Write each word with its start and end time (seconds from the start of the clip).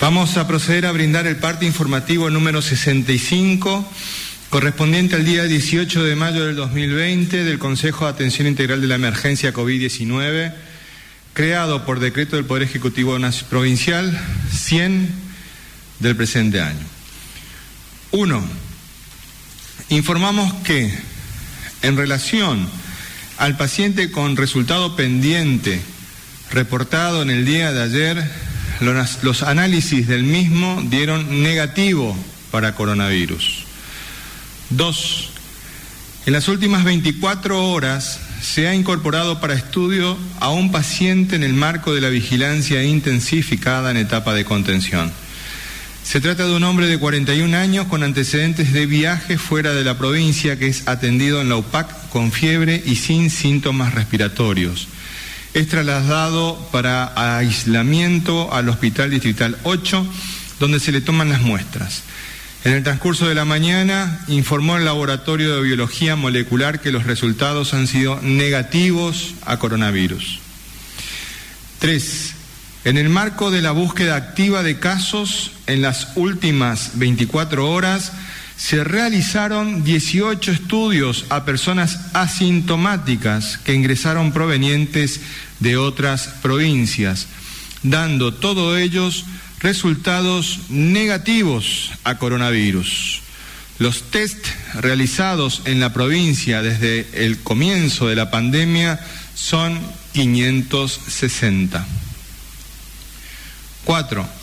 Vamos 0.00 0.38
a 0.38 0.48
proceder 0.48 0.86
a 0.86 0.92
brindar 0.92 1.26
el 1.26 1.36
parte 1.36 1.66
informativo 1.66 2.30
número 2.30 2.62
65, 2.62 3.86
correspondiente 4.48 5.14
al 5.14 5.26
día 5.26 5.44
18 5.44 6.02
de 6.02 6.16
mayo 6.16 6.46
del 6.46 6.56
2020 6.56 7.44
del 7.44 7.58
Consejo 7.58 8.06
de 8.06 8.12
Atención 8.12 8.48
Integral 8.48 8.80
de 8.80 8.86
la 8.86 8.94
Emergencia 8.94 9.52
COVID-19, 9.52 10.54
creado 11.34 11.84
por 11.84 12.00
decreto 12.00 12.36
del 12.36 12.46
Poder 12.46 12.62
Ejecutivo 12.62 13.16
Provincial 13.50 14.18
100 14.50 15.10
del 15.98 16.16
presente 16.16 16.62
año. 16.62 16.86
1. 18.12 18.42
Informamos 19.90 20.52
que, 20.64 20.92
en 21.82 21.96
relación 21.98 22.68
al 23.36 23.56
paciente 23.58 24.10
con 24.10 24.36
resultado 24.36 24.96
pendiente 24.96 25.80
reportado 26.50 27.20
en 27.20 27.28
el 27.28 27.44
día 27.44 27.70
de 27.72 27.82
ayer, 27.82 28.49
los, 28.80 29.42
análisis 29.42 30.06
del 30.06 30.22
mismo 30.22 30.82
dieron 30.88 31.42
negativo 31.42 32.16
para 32.50 32.74
coronavirus. 32.74 33.64
Dos, 34.70 35.30
en 36.26 36.32
las 36.32 36.48
últimas 36.48 36.84
24 36.84 37.70
horas 37.70 38.20
se 38.40 38.68
ha 38.68 38.74
incorporado 38.74 39.40
para 39.40 39.54
estudio 39.54 40.16
a 40.40 40.50
un 40.50 40.72
paciente 40.72 41.36
en 41.36 41.42
el 41.42 41.52
marco 41.52 41.94
de 41.94 42.00
la 42.00 42.08
vigilancia 42.08 42.82
intensificada 42.82 43.90
en 43.90 43.98
etapa 43.98 44.34
de 44.34 44.44
contención. 44.44 45.12
Se 46.02 46.20
trata 46.20 46.46
de 46.46 46.56
un 46.56 46.64
hombre 46.64 46.86
de 46.86 46.98
41 46.98 47.56
años 47.56 47.86
con 47.86 48.02
antecedentes 48.02 48.72
de 48.72 48.86
viaje 48.86 49.36
fuera 49.36 49.74
de 49.74 49.84
la 49.84 49.98
provincia 49.98 50.58
que 50.58 50.66
es 50.66 50.88
atendido 50.88 51.40
en 51.40 51.50
la 51.50 51.56
UPAC 51.56 52.08
con 52.08 52.32
fiebre 52.32 52.82
y 52.84 52.96
sin 52.96 53.30
síntomas 53.30 53.94
respiratorios 53.94 54.88
es 55.54 55.68
trasladado 55.68 56.56
para 56.70 57.36
aislamiento 57.36 58.52
al 58.54 58.68
Hospital 58.68 59.10
Distrital 59.10 59.56
8, 59.64 60.06
donde 60.60 60.80
se 60.80 60.92
le 60.92 61.00
toman 61.00 61.28
las 61.28 61.42
muestras. 61.42 62.02
En 62.62 62.72
el 62.72 62.84
transcurso 62.84 63.26
de 63.26 63.34
la 63.34 63.46
mañana 63.46 64.20
informó 64.28 64.76
el 64.76 64.84
Laboratorio 64.84 65.56
de 65.56 65.62
Biología 65.62 66.14
Molecular 66.14 66.80
que 66.80 66.92
los 66.92 67.04
resultados 67.04 67.72
han 67.72 67.86
sido 67.86 68.20
negativos 68.20 69.34
a 69.46 69.58
coronavirus. 69.58 70.40
3. 71.78 72.34
En 72.84 72.98
el 72.98 73.08
marco 73.08 73.50
de 73.50 73.62
la 73.62 73.72
búsqueda 73.72 74.16
activa 74.16 74.62
de 74.62 74.78
casos 74.78 75.52
en 75.66 75.80
las 75.80 76.08
últimas 76.16 76.92
24 76.94 77.70
horas, 77.70 78.12
se 78.60 78.84
realizaron 78.84 79.84
18 79.84 80.52
estudios 80.52 81.24
a 81.30 81.46
personas 81.46 81.98
asintomáticas 82.12 83.56
que 83.56 83.72
ingresaron 83.72 84.32
provenientes 84.32 85.22
de 85.60 85.78
otras 85.78 86.28
provincias, 86.42 87.26
dando 87.82 88.34
todos 88.34 88.78
ellos 88.78 89.24
resultados 89.60 90.60
negativos 90.68 91.92
a 92.04 92.18
coronavirus. 92.18 93.22
Los 93.78 94.10
test 94.10 94.46
realizados 94.74 95.62
en 95.64 95.80
la 95.80 95.94
provincia 95.94 96.60
desde 96.60 97.08
el 97.24 97.38
comienzo 97.38 98.08
de 98.08 98.16
la 98.16 98.30
pandemia 98.30 99.00
son 99.34 99.80
560. 100.12 101.86
4 103.86 104.39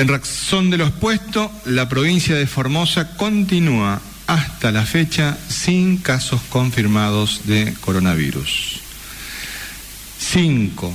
en 0.00 0.08
razón 0.08 0.70
de 0.70 0.78
lo 0.78 0.86
expuesto, 0.86 1.52
la 1.66 1.86
provincia 1.90 2.34
de 2.34 2.46
Formosa 2.46 3.16
continúa 3.18 4.00
hasta 4.26 4.72
la 4.72 4.86
fecha 4.86 5.36
sin 5.48 5.98
casos 5.98 6.40
confirmados 6.48 7.42
de 7.44 7.74
coronavirus. 7.82 8.80
5. 10.18 10.94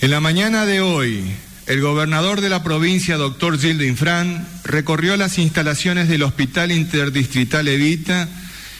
En 0.00 0.10
la 0.10 0.20
mañana 0.20 0.64
de 0.64 0.80
hoy, 0.80 1.24
el 1.66 1.82
gobernador 1.82 2.40
de 2.40 2.48
la 2.48 2.62
provincia, 2.62 3.18
doctor 3.18 3.60
Gildo 3.60 3.84
Infran, 3.84 4.48
recorrió 4.64 5.18
las 5.18 5.36
instalaciones 5.36 6.08
del 6.08 6.22
Hospital 6.22 6.72
Interdistrital 6.72 7.68
Evita, 7.68 8.30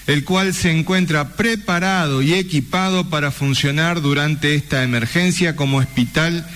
el 0.07 0.25
cual 0.25 0.55
se 0.55 0.71
encuentra 0.71 1.37
preparado 1.37 2.23
y 2.23 2.33
equipado 2.33 3.11
para 3.11 3.31
funcionar 3.31 4.01
durante 4.01 4.55
esta 4.55 4.83
emergencia 4.83 5.57
como 5.57 5.77
hospital 5.77 6.49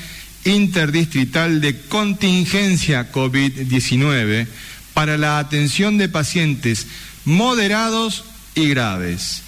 interdistrital 0.44 1.60
de 1.60 1.81
contingencia 1.81 3.10
COVID-19 3.12 4.47
para 4.93 5.19
la 5.19 5.38
atención 5.38 5.99
de 5.99 6.09
pacientes 6.09 6.87
moderados 7.25 8.25
y 8.54 8.69
graves. 8.69 9.43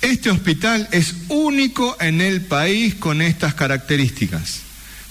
Este 0.00 0.30
hospital 0.30 0.88
es 0.92 1.14
único 1.28 1.96
en 2.00 2.20
el 2.20 2.42
país 2.42 2.94
con 2.94 3.22
estas 3.22 3.54
características. 3.54 4.62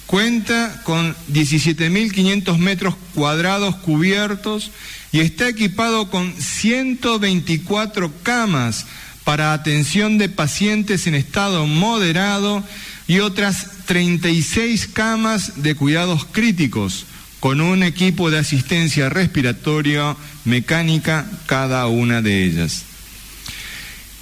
Cuenta 0.05 0.81
con 0.83 1.15
17.500 1.31 2.57
metros 2.57 2.95
cuadrados 3.15 3.77
cubiertos 3.77 4.71
y 5.13 5.21
está 5.21 5.47
equipado 5.47 6.09
con 6.09 6.33
124 6.33 8.11
camas 8.21 8.85
para 9.23 9.53
atención 9.53 10.17
de 10.17 10.27
pacientes 10.27 11.07
en 11.07 11.15
estado 11.15 11.65
moderado 11.65 12.63
y 13.11 13.19
otras 13.19 13.67
36 13.87 14.87
camas 14.87 15.61
de 15.61 15.75
cuidados 15.75 16.23
críticos 16.23 17.05
con 17.41 17.59
un 17.59 17.83
equipo 17.83 18.31
de 18.31 18.39
asistencia 18.39 19.09
respiratoria 19.09 20.15
mecánica 20.45 21.29
cada 21.45 21.87
una 21.87 22.21
de 22.21 22.45
ellas. 22.45 22.83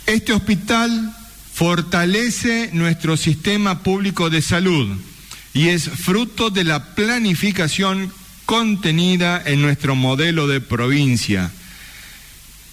Este 0.08 0.34
hospital 0.34 1.16
fortalece 1.54 2.72
nuestro 2.74 3.16
sistema 3.16 3.84
público 3.84 4.32
de 4.32 4.42
salud 4.42 4.98
y 5.54 5.68
es 5.68 5.88
fruto 5.88 6.50
de 6.50 6.64
la 6.64 6.96
planificación 6.96 8.12
contenida 8.48 9.40
en 9.46 9.62
nuestro 9.62 9.94
modelo 9.94 10.48
de 10.48 10.62
provincia 10.62 11.52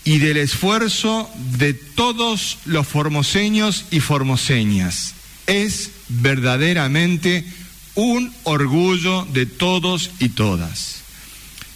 y 0.03 0.17
del 0.17 0.39
esfuerzo 0.39 1.31
de 1.59 1.75
todos 1.75 2.57
los 2.65 2.87
formoseños 2.87 3.85
y 3.91 4.01
formoseñas 4.01 5.13
es 5.47 5.91
verdaderamente 6.09 7.45
un 7.95 8.33
orgullo 8.45 9.27
de 9.33 9.47
todos 9.47 10.11
y 10.19 10.31
todas. 10.31 11.03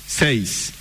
Seis, 0.06 0.72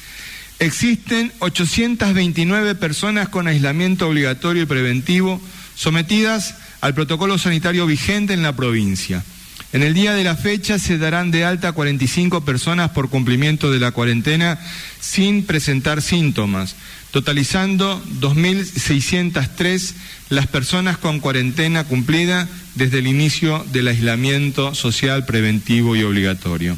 existen 0.59 1.31
829 1.39 2.75
personas 2.75 3.29
con 3.29 3.47
aislamiento 3.47 4.07
obligatorio 4.07 4.63
y 4.63 4.65
preventivo 4.65 5.41
sometidas 5.75 6.55
al 6.81 6.93
protocolo 6.93 7.37
sanitario 7.37 7.85
vigente 7.85 8.33
en 8.33 8.43
la 8.43 8.55
provincia. 8.55 9.23
En 9.71 9.83
el 9.83 9.93
día 9.93 10.13
de 10.13 10.23
la 10.23 10.35
fecha 10.35 10.79
se 10.79 10.97
darán 10.97 11.29
de 11.29 11.45
alta 11.45 11.73
45 11.73 12.43
personas 12.43 12.89
por 12.89 13.09
cumplimiento 13.09 13.71
de 13.71 13.79
la 13.79 13.91
cuarentena 13.91 14.59
sin 14.99 15.43
presentar 15.43 16.01
síntomas, 16.01 16.75
totalizando 17.11 18.03
2.603 18.19 19.93
las 20.29 20.47
personas 20.47 20.97
con 20.97 21.19
cuarentena 21.19 21.83
cumplida 21.83 22.47
desde 22.73 22.99
el 22.99 23.07
inicio 23.07 23.63
del 23.71 23.89
aislamiento 23.89 24.73
social 24.73 25.25
preventivo 25.25 25.95
y 25.95 26.03
obligatorio. 26.03 26.75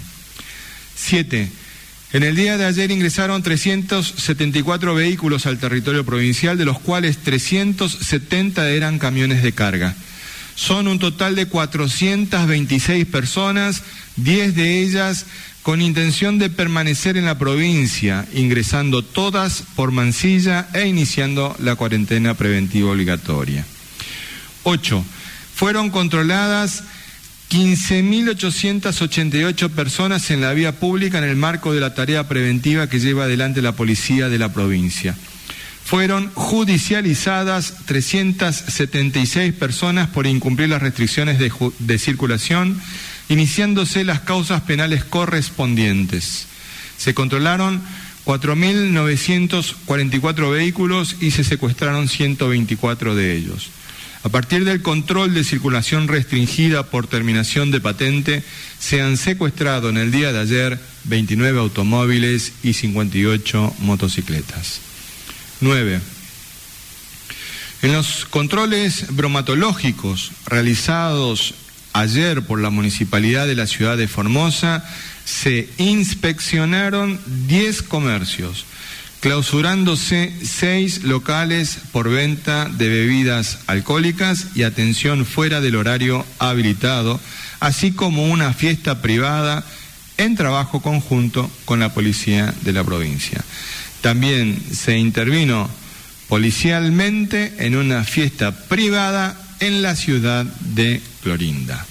Siete, 0.94 1.50
en 2.12 2.24
el 2.24 2.36
día 2.36 2.57
de 2.57 2.66
ayer 2.66 2.92
ingresaron 2.92 3.42
374 3.42 4.94
vehículos 4.94 5.45
al 5.45 5.60
territorio 5.60 6.06
provincial, 6.06 6.57
de 6.57 6.66
los 6.66 6.77
cuales 6.80 7.19
370 7.19 8.69
eran 8.69 9.00
camiones 9.00 9.44
de 9.44 9.54
carga. 9.54 9.95
Son 10.62 10.88
un 10.88 11.00
total 11.00 11.34
de 11.34 11.48
426 11.48 13.08
personas, 13.08 13.81
10 14.18 14.54
de 14.54 14.84
ellas 14.84 15.25
con 15.63 15.81
intención 15.81 16.38
de 16.38 16.52
permanecer 16.52 17.18
en 17.18 17.25
la 17.25 17.40
provincia, 17.40 18.28
ingresando 18.31 19.02
todas 19.02 19.63
por 19.75 19.92
Mansilla 19.92 20.68
e 20.75 20.86
iniciando 20.86 21.56
la 21.58 21.75
cuarentena 21.75 22.36
preventiva 22.36 22.92
obligatoria. 22.92 23.66
Ocho, 24.62 25.04
fueron 25.56 25.90
controladas 25.90 26.84
15.888 27.50 29.72
personas 29.72 30.30
en 30.30 30.42
la 30.42 30.54
vía 30.54 30.80
pública 30.80 31.18
en 31.18 31.24
el 31.24 31.38
marco 31.38 31.74
de 31.74 31.81
la 31.81 31.96
tarea 31.96 32.28
preventiva 32.28 32.88
que 32.88 33.00
lleva 33.00 33.24
adelante 33.24 33.64
la 33.64 33.72
policía 33.72 34.30
de 34.30 34.38
la 34.38 34.54
provincia. 34.54 35.18
Fueron 35.86 36.31
judicializadas 36.33 37.75
376 37.86 39.54
personas 39.54 40.10
por 40.10 40.28
incumplir 40.28 40.68
las 40.69 40.81
restricciones 40.81 41.38
de, 41.38 42.00
circulación 42.00 42.81
iniciándose 43.28 44.04
las 44.04 44.22
causas 44.22 44.62
penales 44.62 45.04
correspondientes. 45.04 46.48
Se 46.98 47.13
controlaron 47.13 47.83
4.944 48.25 50.51
vehículos 50.51 51.18
y 51.19 51.30
se 51.31 51.44
secuestraron 51.44 52.07
124 52.07 53.16
de 53.16 53.36
ellos. 53.36 53.69
A 54.24 54.30
partir 54.30 54.66
del 54.66 54.83
control 54.83 55.33
de 55.33 55.44
circulación 55.44 56.07
restringida 56.07 56.83
por 56.83 57.07
terminación 57.07 57.72
de 57.72 57.81
patente, 57.81 58.44
se 58.80 59.01
han 59.01 59.18
secuestrado 59.18 59.89
en 59.89 59.98
el 59.98 60.12
día 60.12 60.31
de 60.31 60.39
ayer 60.39 60.80
29 61.06 61.60
automóviles 61.60 62.54
y 62.62 62.74
58 62.74 63.74
motocicletas. 63.80 64.91
9. 65.62 66.02
En 67.84 67.94
los 67.94 68.25
controles 68.25 69.16
bromatológicos 69.16 70.31
realizados 70.46 71.56
ayer 71.94 72.42
por 72.44 72.60
la 72.60 72.69
Municipalidad 72.69 73.48
de 73.48 73.56
la 73.56 73.68
ciudad 73.68 73.98
de 73.98 74.08
Formosa, 74.08 74.84
se 75.25 75.69
inspeccionaron 75.78 77.19
10 77.48 77.84
comercios, 77.84 78.66
clausurándose 79.19 80.34
6 80.44 81.04
locales 81.04 81.78
por 81.92 82.10
venta 82.10 82.66
de 82.66 82.90
bebidas 82.90 83.60
alcohólicas 83.68 84.48
y 84.56 84.64
atención 84.64 85.25
fuera 85.25 85.62
del 85.62 85.75
horario 85.75 86.25
habilitado, 86.40 87.19
así 87.60 87.92
como 87.92 88.28
una 88.28 88.54
fiesta 88.54 89.02
privada 89.02 89.66
en 90.18 90.36
trabajo 90.36 90.81
conjunto 90.81 91.50
con 91.66 91.80
la 91.80 91.94
policía 91.94 92.54
de 92.62 92.74
la 92.74 92.84
provincia. 92.84 93.44
También 94.01 94.62
se 94.74 94.98
intervino 94.98 95.69
policialmente 96.27 97.53
en 97.59 97.75
una 97.75 98.03
fiesta 98.03 98.51
privada 98.68 99.39
en 99.59 99.81
la 99.81 99.95
ciudad 99.95 100.45
de 100.45 101.01
Clorinda. 101.21 101.86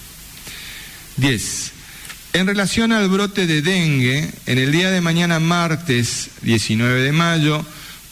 10. 1.16 1.72
En 2.32 2.46
relación 2.46 2.92
al 2.92 3.08
brote 3.08 3.46
de 3.46 3.62
dengue, 3.62 4.30
en 4.46 4.58
el 4.58 4.72
día 4.72 4.90
de 4.90 5.00
mañana 5.00 5.40
martes 5.40 6.30
19 6.42 7.02
de 7.02 7.12
mayo, 7.12 7.64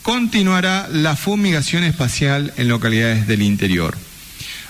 continuará 0.03 0.89
la 0.93 1.17
fumigación 1.17 1.85
espacial 1.85 2.53
en 2.57 2.69
localidades 2.69 3.27
del 3.27 3.43
interior. 3.43 3.97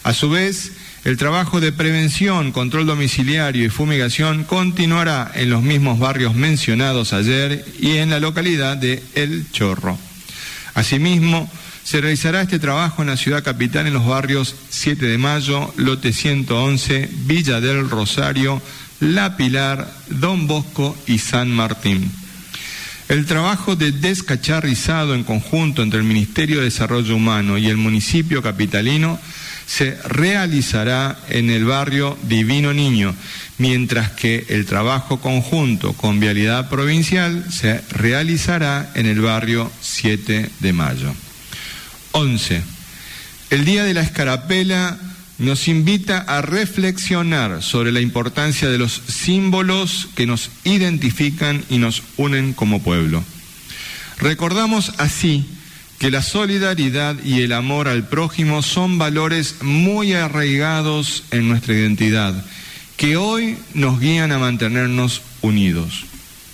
A 0.04 0.14
su 0.14 0.30
vez, 0.30 0.72
el 1.04 1.16
trabajo 1.16 1.60
de 1.60 1.72
prevención, 1.72 2.52
control 2.52 2.86
domiciliario 2.86 3.64
y 3.64 3.68
fumigación 3.68 4.44
continuará 4.44 5.30
en 5.34 5.50
los 5.50 5.62
mismos 5.62 5.98
barrios 5.98 6.34
mencionados 6.34 7.12
ayer 7.12 7.64
y 7.80 7.98
en 7.98 8.10
la 8.10 8.20
localidad 8.20 8.76
de 8.76 9.02
El 9.14 9.50
Chorro. 9.52 9.96
Asimismo, 10.74 11.50
se 11.84 12.00
realizará 12.00 12.42
este 12.42 12.58
trabajo 12.58 13.00
en 13.00 13.08
la 13.08 13.16
ciudad 13.16 13.42
capital 13.42 13.86
en 13.86 13.94
los 13.94 14.06
barrios 14.06 14.54
7 14.68 15.06
de 15.06 15.18
Mayo, 15.18 15.72
Lote 15.76 16.12
111, 16.12 17.08
Villa 17.24 17.60
del 17.60 17.88
Rosario, 17.88 18.60
La 19.00 19.36
Pilar, 19.36 19.90
Don 20.08 20.46
Bosco 20.46 20.96
y 21.06 21.18
San 21.18 21.50
Martín. 21.50 22.10
El 23.08 23.24
trabajo 23.24 23.74
de 23.74 23.92
descacharrizado 23.92 25.14
en 25.14 25.24
conjunto 25.24 25.82
entre 25.82 26.00
el 26.00 26.04
Ministerio 26.04 26.58
de 26.58 26.64
Desarrollo 26.64 27.16
Humano 27.16 27.56
y 27.56 27.68
el 27.68 27.78
municipio 27.78 28.42
capitalino 28.42 29.18
se 29.68 29.96
realizará 30.08 31.18
en 31.28 31.50
el 31.50 31.66
barrio 31.66 32.16
Divino 32.22 32.72
Niño, 32.72 33.14
mientras 33.58 34.10
que 34.12 34.46
el 34.48 34.64
trabajo 34.64 35.20
conjunto 35.20 35.92
con 35.92 36.18
Vialidad 36.18 36.70
Provincial 36.70 37.44
se 37.52 37.82
realizará 37.90 38.90
en 38.94 39.04
el 39.04 39.20
barrio 39.20 39.70
7 39.82 40.50
de 40.58 40.72
Mayo. 40.72 41.14
11. 42.12 42.62
El 43.50 43.66
Día 43.66 43.84
de 43.84 43.92
la 43.92 44.00
Escarapela 44.00 44.98
nos 45.36 45.68
invita 45.68 46.18
a 46.20 46.40
reflexionar 46.40 47.62
sobre 47.62 47.92
la 47.92 48.00
importancia 48.00 48.70
de 48.70 48.78
los 48.78 49.02
símbolos 49.06 50.08
que 50.16 50.26
nos 50.26 50.50
identifican 50.64 51.62
y 51.68 51.76
nos 51.76 52.02
unen 52.16 52.54
como 52.54 52.82
pueblo. 52.82 53.22
Recordamos 54.16 54.94
así 54.96 55.46
que 55.98 56.10
la 56.10 56.22
solidaridad 56.22 57.16
y 57.24 57.42
el 57.42 57.52
amor 57.52 57.88
al 57.88 58.08
prójimo 58.08 58.62
son 58.62 58.98
valores 58.98 59.56
muy 59.62 60.12
arraigados 60.12 61.24
en 61.30 61.48
nuestra 61.48 61.74
identidad, 61.74 62.44
que 62.96 63.16
hoy 63.16 63.56
nos 63.74 64.00
guían 64.00 64.32
a 64.32 64.38
mantenernos 64.38 65.22
unidos 65.40 66.04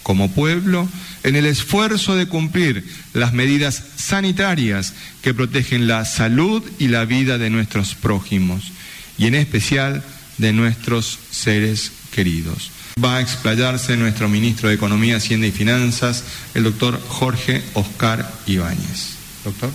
como 0.03 0.31
pueblo 0.31 0.89
en 1.23 1.37
el 1.37 1.47
esfuerzo 1.47 2.15
de 2.15 2.27
cumplir 2.27 2.85
las 3.15 3.33
medidas 3.33 3.83
sanitarias 3.97 4.95
que 5.23 5.35
protegen 5.35 5.89
la 5.89 6.05
salud 6.05 6.63
y 6.79 6.89
la 6.89 7.05
vida 7.07 7.39
de 7.39 7.51
nuestros 7.51 7.95
prójimos 7.95 8.73
y 9.19 9.27
en 9.27 9.35
especial 9.35 10.03
de 10.39 10.53
nuestros 10.53 11.19
seres 11.31 11.93
queridos. 12.13 12.71
Va 13.03 13.17
a 13.17 13.21
explayarse 13.21 13.97
nuestro 13.97 14.29
ministro 14.29 14.69
de 14.69 14.75
Economía, 14.75 15.17
Hacienda 15.17 15.47
y 15.47 15.53
Finanzas, 15.53 16.25
el 16.55 16.65
doctor 16.65 17.01
Jorge 17.09 17.63
Oscar 17.75 18.31
Ibáñez. 18.47 19.14
Doctor. 19.45 19.71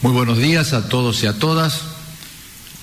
Muy 0.00 0.12
buenos 0.12 0.38
días 0.38 0.72
a 0.72 0.88
todos 0.88 1.22
y 1.22 1.26
a 1.26 1.38
todas. 1.38 1.82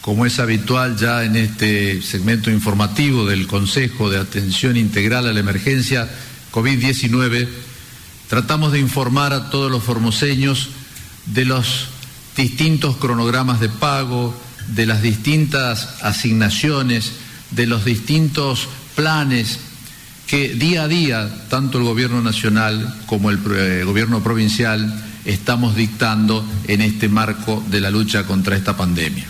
Como 0.01 0.27
es 0.27 0.39
habitual 0.39 0.95
ya 0.95 1.23
en 1.23 1.35
este 1.35 2.03
segmento 2.03 2.51
informativo 2.51 3.25
del 3.25 3.47
Consejo 3.47 4.11
de 4.11 4.19
Atención 4.19 4.77
Integral 4.77 5.27
a 5.27 5.33
la 5.33 5.39
Emergencia 5.39 6.07
COVID-19, 6.51 7.47
tratamos 8.29 8.71
de 8.71 8.79
informar 8.79 9.33
a 9.33 9.49
todos 9.49 9.71
los 9.71 9.83
formoseños 9.83 10.69
de 11.25 11.45
los 11.45 11.87
distintos 12.37 12.97
cronogramas 12.97 13.59
de 13.59 13.69
pago, 13.69 14.39
de 14.67 14.85
las 14.85 15.01
distintas 15.01 16.03
asignaciones, 16.03 17.13
de 17.49 17.65
los 17.65 17.85
distintos 17.85 18.67
planes 18.95 19.59
que 20.27 20.49
día 20.49 20.83
a 20.83 20.87
día, 20.87 21.47
tanto 21.49 21.79
el 21.79 21.85
Gobierno 21.85 22.21
Nacional 22.21 23.01
como 23.07 23.31
el 23.31 23.39
eh, 23.55 23.83
Gobierno 23.83 24.21
Provincial, 24.21 25.07
estamos 25.25 25.75
dictando 25.75 26.45
en 26.68 26.81
este 26.81 27.09
marco 27.09 27.63
de 27.68 27.79
la 27.79 27.89
lucha 27.89 28.25
contra 28.25 28.56
esta 28.56 28.75
pandemia. 28.75 29.25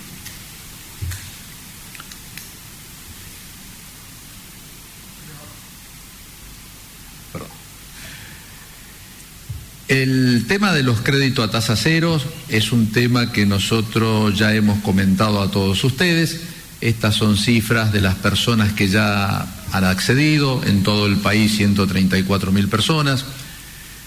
El 9.91 10.45
tema 10.47 10.71
de 10.71 10.83
los 10.83 11.01
créditos 11.01 11.45
a 11.45 11.51
tasa 11.51 11.75
cero 11.75 12.17
es 12.47 12.71
un 12.71 12.93
tema 12.93 13.33
que 13.33 13.45
nosotros 13.45 14.39
ya 14.39 14.55
hemos 14.55 14.79
comentado 14.79 15.41
a 15.41 15.51
todos 15.51 15.83
ustedes. 15.83 16.43
Estas 16.79 17.15
son 17.15 17.35
cifras 17.35 17.91
de 17.91 17.99
las 17.99 18.15
personas 18.15 18.71
que 18.71 18.87
ya 18.87 19.45
han 19.73 19.83
accedido, 19.83 20.61
en 20.63 20.83
todo 20.83 21.07
el 21.07 21.17
país 21.17 21.57
134 21.57 22.53
mil 22.53 22.69
personas. 22.69 23.25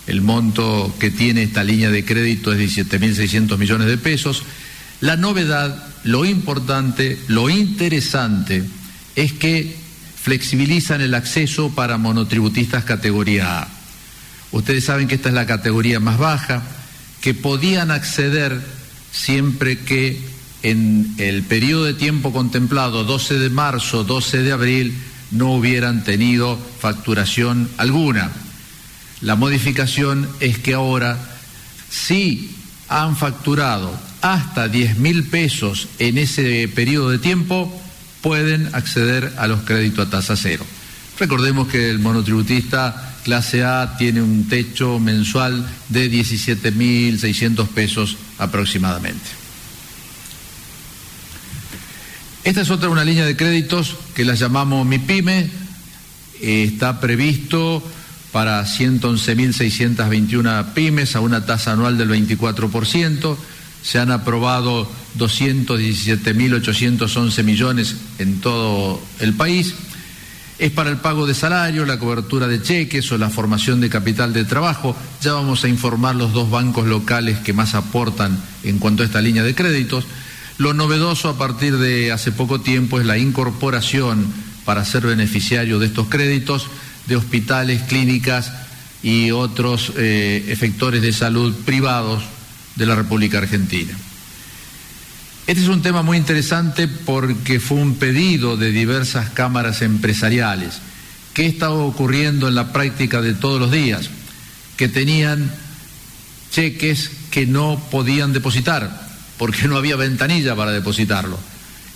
El 0.07 0.21
monto 0.21 0.95
que 0.99 1.11
tiene 1.11 1.43
esta 1.43 1.65
línea 1.65 1.91
de 1.91 2.05
crédito 2.05 2.53
es 2.53 2.77
17.600 2.77 3.57
millones 3.57 3.87
de 3.87 3.97
pesos. 3.97 4.43
La 5.01 5.17
novedad, 5.17 5.87
lo 6.05 6.25
importante, 6.25 7.19
lo 7.29 7.49
interesante 7.49 8.65
es 9.17 9.33
que 9.33 9.77
flexibilizan 10.23 11.01
el 11.01 11.15
acceso 11.15 11.71
para 11.71 11.99
monotributistas 11.99 12.85
categoría 12.85 13.61
A. 13.63 13.69
Ustedes 14.53 14.85
saben 14.85 15.09
que 15.09 15.17
esta 15.17 15.31
es 15.31 15.35
la 15.35 15.47
categoría 15.47 16.01
más 16.01 16.19
baja, 16.19 16.63
que 17.21 17.35
podían 17.35 17.91
acceder 17.91 18.61
siempre 19.11 19.79
que 19.79 20.21
en 20.63 21.15
el 21.19 21.43
periodo 21.43 21.85
de 21.85 21.95
tiempo 21.95 22.33
contemplado, 22.33 23.05
12 23.05 23.39
de 23.39 23.51
marzo, 23.51 24.05
12 24.05 24.43
de 24.43 24.53
abril, 24.53 24.95
no 25.31 25.55
hubieran 25.55 26.05
tenido 26.05 26.59
facturación 26.79 27.69
alguna. 27.77 28.31
La 29.25 29.37
modificación 29.37 30.29
es 30.41 30.59
que 30.59 30.75
ahora, 30.75 31.19
si 31.89 32.55
han 32.89 33.17
facturado 33.17 33.99
hasta 34.21 34.69
10 34.69 34.99
mil 34.99 35.25
pesos 35.25 35.89
en 35.99 36.19
ese 36.19 36.69
periodo 36.69 37.09
de 37.09 37.19
tiempo, 37.19 37.73
pueden 38.21 38.75
acceder 38.75 39.33
a 39.39 39.47
los 39.47 39.63
créditos 39.63 40.07
a 40.07 40.11
tasa 40.11 40.37
cero. 40.37 40.67
Recordemos 41.19 41.69
que 41.69 41.89
el 41.89 42.01
monotributista 42.01 43.17
clase 43.25 43.65
A 43.65 43.97
tiene 43.97 44.21
un 44.21 44.47
techo 44.47 44.99
mensual 44.99 45.67
de 45.89 46.11
17.600 46.11 47.67
pesos 47.69 48.19
aproximadamente. 48.37 49.25
Esta 52.45 52.61
es 52.61 52.71
otra 52.71 52.91
una 52.91 53.05
línea 53.07 53.25
de 53.25 53.37
créditos 53.37 53.97
que 54.15 54.27
la 54.27 54.35
llamamos 54.35 54.87
MIPYME. 54.87 55.49
está 56.43 57.01
previsto 57.01 57.83
para 58.35 58.67
111.621 58.67 60.75
pymes 60.75 61.15
a 61.15 61.21
una 61.21 61.47
tasa 61.47 61.71
anual 61.71 61.97
del 61.97 62.11
24%. 62.11 63.37
Se 63.81 64.01
han 64.01 64.11
aprobado 64.11 64.91
217.811 65.17 67.45
millones 67.45 67.95
en 68.19 68.41
todo 68.41 69.01
el 69.21 69.35
país. 69.35 69.77
Es 70.59 70.73
para 70.73 70.91
el 70.91 70.97
pago 70.97 71.29
de 71.29 71.35
salario, 71.35 71.87
la 71.87 72.01
cobertura 72.01 72.49
de 72.49 72.61
cheques 72.61 73.13
o 73.13 73.19
la 73.19 73.31
formación 73.31 73.81
de 73.81 73.89
capital 73.89 74.33
de 74.33 74.45
trabajo. 74.45 74.97
Ya 75.21 75.35
vamos 75.35 75.63
a 75.63 75.69
informar 75.69 76.17
los 76.17 76.33
dos 76.33 76.51
bancos 76.51 76.89
locales 76.89 77.39
que 77.39 77.53
más 77.53 77.77
aportan 77.77 78.37
en 78.65 78.81
cuanto 78.81 79.05
a 79.05 79.07
esta 79.07 79.21
línea 79.21 79.45
de 79.45 79.55
créditos. 79.55 80.07
Lo 80.59 80.75
novedoso 80.75 81.29
a 81.29 81.39
partir 81.39 81.79
de 81.79 82.11
hace 82.11 82.33
poco 82.33 82.61
tiempo 82.61 82.99
es 82.99 83.07
la 83.07 83.17
incorporación 83.17 84.27
para 84.65 84.85
ser 84.85 85.07
beneficiario 85.07 85.79
de 85.79 85.87
estos 85.87 86.09
créditos 86.09 86.69
de 87.07 87.17
hospitales, 87.17 87.83
clínicas 87.83 88.53
y 89.03 89.31
otros 89.31 89.93
eh, 89.97 90.45
efectores 90.49 91.03
de 91.03 91.13
salud 91.13 91.55
privados 91.65 92.23
de 92.77 92.87
la 92.87 92.95
República 92.95 93.39
Argentina. 93.39 93.95
Este 95.47 95.63
es 95.63 95.69
un 95.69 95.83
tema 95.83 96.03
muy 96.03 96.17
interesante 96.17 96.89
porque 96.89 97.61
fue 97.61 97.77
un 97.77 97.97
pedido 97.97 98.57
de 98.57 98.71
diversas 98.71 99.29
cámaras 99.31 99.83
empresariales. 99.83 100.81
¿Qué 101.35 101.47
estaba 101.47 101.75
ocurriendo 101.75 102.49
en 102.49 102.55
la 102.55 102.73
práctica 102.73 103.21
de 103.21 103.35
todos 103.35 103.61
los 103.61 103.71
días? 103.71 104.09
Que 104.79 104.89
tenían 104.89 105.53
cheques 106.51 107.11
que 107.31 107.47
no 107.47 107.79
podían 107.91 108.33
depositar 108.33 109.05
porque 109.37 109.69
no 109.69 109.77
había 109.77 109.97
ventanilla 109.97 110.57
para 110.57 110.71
depositarlo. 110.71 111.39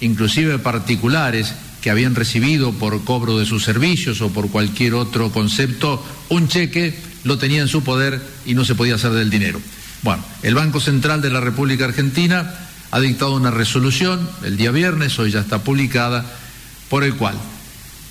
Inclusive 0.00 0.58
particulares 0.58 1.54
que 1.82 1.90
habían 1.90 2.14
recibido 2.14 2.72
por 2.72 3.04
cobro 3.04 3.38
de 3.38 3.46
sus 3.46 3.64
servicios 3.64 4.20
o 4.20 4.30
por 4.30 4.50
cualquier 4.50 4.94
otro 4.94 5.30
concepto 5.30 6.04
un 6.28 6.48
cheque, 6.48 6.98
lo 7.24 7.38
tenía 7.38 7.62
en 7.62 7.68
su 7.68 7.82
poder 7.82 8.20
y 8.46 8.54
no 8.54 8.64
se 8.64 8.74
podía 8.74 8.96
hacer 8.96 9.12
del 9.12 9.30
dinero. 9.30 9.60
Bueno, 10.02 10.24
el 10.42 10.54
Banco 10.54 10.80
Central 10.80 11.22
de 11.22 11.30
la 11.30 11.40
República 11.40 11.84
Argentina 11.84 12.54
ha 12.90 13.00
dictado 13.00 13.34
una 13.34 13.50
resolución 13.50 14.28
el 14.44 14.56
día 14.56 14.70
viernes, 14.70 15.18
hoy 15.18 15.30
ya 15.30 15.40
está 15.40 15.62
publicada, 15.62 16.24
por 16.88 17.04
el 17.04 17.14
cual 17.14 17.36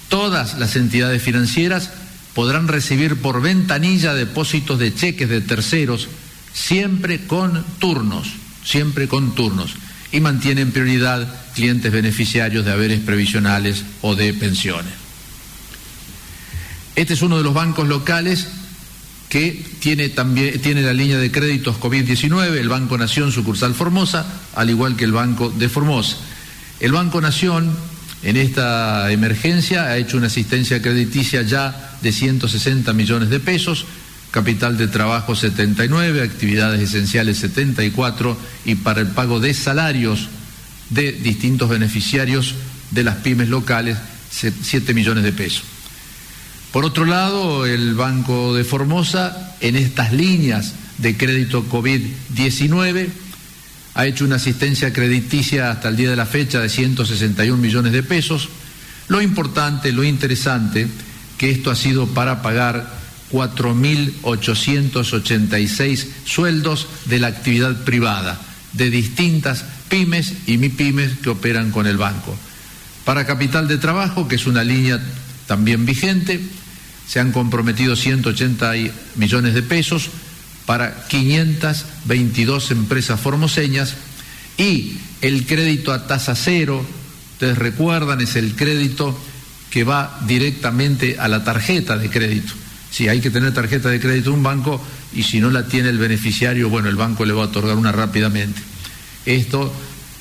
todas 0.10 0.58
las 0.58 0.76
entidades 0.76 1.22
financieras 1.22 1.92
podrán 2.34 2.68
recibir 2.68 3.20
por 3.20 3.42
ventanilla 3.42 4.14
depósitos 4.14 4.78
de 4.78 4.94
cheques 4.94 5.30
de 5.30 5.42
terceros, 5.42 6.08
siempre 6.54 7.26
con 7.26 7.66
turnos, 7.80 8.28
siempre 8.64 9.08
con 9.08 9.34
turnos, 9.34 9.74
y 10.12 10.20
mantienen 10.20 10.72
prioridad 10.72 11.28
clientes 11.54 11.92
beneficiarios 11.92 12.66
de 12.66 12.72
haberes 12.72 13.00
previsionales 13.02 13.84
o 14.02 14.16
de 14.16 14.34
pensiones. 14.34 14.94
Este 16.96 17.14
es 17.14 17.22
uno 17.22 17.38
de 17.38 17.44
los 17.44 17.54
bancos 17.54 17.88
locales 17.88 18.48
que 19.30 19.64
tiene 19.80 20.10
también 20.10 20.60
tiene 20.62 20.82
la 20.82 20.94
línea 20.94 21.18
de 21.18 21.32
créditos 21.32 21.78
COVID-19, 21.78 22.58
el 22.58 22.70
Banco 22.70 22.98
Nación 22.98 23.32
sucursal 23.32 23.74
Formosa, 23.74 24.26
al 24.56 24.70
igual 24.70 24.96
que 24.96 25.04
el 25.04 25.12
Banco 25.12 25.50
de 25.50 25.70
Formosa. 25.70 26.18
El 26.80 26.94
Banco 26.94 27.20
Nación 27.20 27.76
en 28.24 28.38
esta 28.38 29.12
emergencia 29.12 29.86
ha 29.86 29.98
hecho 29.98 30.18
una 30.18 30.28
asistencia 30.28 30.82
crediticia 30.82 31.42
ya 31.42 31.98
de 32.02 32.12
160 32.12 32.94
millones 32.94 33.30
de 33.30 33.40
pesos, 33.40 33.86
capital 34.38 34.78
de 34.78 34.88
trabajo 34.88 35.34
79, 35.34 36.22
actividades 36.22 36.80
esenciales 36.80 37.40
74 37.40 38.38
y 38.66 38.76
para 38.76 39.02
el 39.02 39.08
pago 39.08 39.40
de 39.40 39.52
salarios 39.56 40.30
de 40.92 41.12
distintos 41.12 41.68
beneficiarios 41.68 42.54
de 42.92 43.04
las 43.04 43.16
pymes 43.16 43.50
locales 43.50 43.98
7 44.30 44.94
millones 44.94 45.24
de 45.24 45.32
pesos. 45.32 45.64
Por 46.72 46.86
otro 46.86 47.06
lado, 47.06 47.66
el 47.66 47.96
Banco 47.96 48.54
de 48.54 48.64
Formosa, 48.64 49.56
en 49.60 49.76
estas 49.76 50.14
líneas 50.14 50.76
de 51.00 51.18
crédito 51.18 51.68
COVID-19, 51.68 53.08
ha 53.96 54.06
hecho 54.06 54.24
una 54.24 54.36
asistencia 54.36 54.94
crediticia 54.94 55.72
hasta 55.72 55.90
el 55.90 55.98
día 55.98 56.12
de 56.12 56.16
la 56.16 56.28
fecha 56.28 56.60
de 56.60 56.70
161 56.70 57.60
millones 57.60 57.92
de 57.92 58.04
pesos. 58.04 58.50
Lo 59.08 59.20
importante, 59.20 59.92
lo 59.92 60.04
interesante, 60.04 60.88
que 61.40 61.50
esto 61.50 61.72
ha 61.72 61.76
sido 61.76 62.06
para 62.06 62.44
pagar 62.44 63.07
4.886 63.32 66.08
sueldos 66.26 66.88
de 67.06 67.20
la 67.20 67.28
actividad 67.28 67.84
privada, 67.84 68.42
de 68.74 68.90
distintas 68.90 69.64
pymes 69.90 70.34
y 70.46 70.58
MIPYMES 70.58 71.20
que 71.20 71.30
operan 71.30 71.72
con 71.72 71.88
el 71.88 71.98
banco. 71.98 72.38
Para 73.06 73.26
capital 73.26 73.68
de 73.68 73.78
trabajo, 73.78 74.28
que 74.28 74.36
es 74.36 74.48
una 74.48 74.64
línea 74.64 75.00
también 75.46 75.86
vigente, 75.86 76.42
se 77.08 77.20
han 77.20 77.32
comprometido 77.32 77.96
180 77.96 78.74
millones 79.16 79.54
de 79.54 79.64
pesos 79.64 80.10
para 80.66 81.08
522 81.08 82.72
empresas 82.72 83.20
formoseñas 83.20 83.96
y 84.58 84.98
el 85.22 85.46
crédito 85.46 85.94
a 85.94 86.06
tasa 86.06 86.36
cero, 86.36 86.86
ustedes 87.34 87.58
recuerdan, 87.58 88.22
es 88.22 88.36
el 88.36 88.56
crédito 88.56 89.18
que 89.70 89.84
va 89.84 90.20
directamente 90.28 91.18
a 91.20 91.28
la 91.28 91.44
tarjeta 91.44 91.98
de 91.98 92.10
crédito. 92.10 92.54
Si 92.92 93.08
hay 93.08 93.22
que 93.22 93.30
tener 93.30 93.54
tarjeta 93.54 93.90
de 93.90 94.00
crédito 94.00 94.30
en 94.30 94.38
un 94.38 94.44
banco 94.44 94.84
y 95.14 95.24
si 95.24 95.40
no 95.40 95.50
la 95.50 95.68
tiene 95.68 95.90
el 95.90 95.98
beneficiario, 95.98 96.70
bueno, 96.70 96.90
el 96.90 96.96
banco 96.96 97.26
le 97.26 97.34
va 97.34 97.44
a 97.44 97.48
otorgar 97.48 97.76
una 97.76 97.92
rápidamente. 97.92 98.62
Esto 99.26 99.74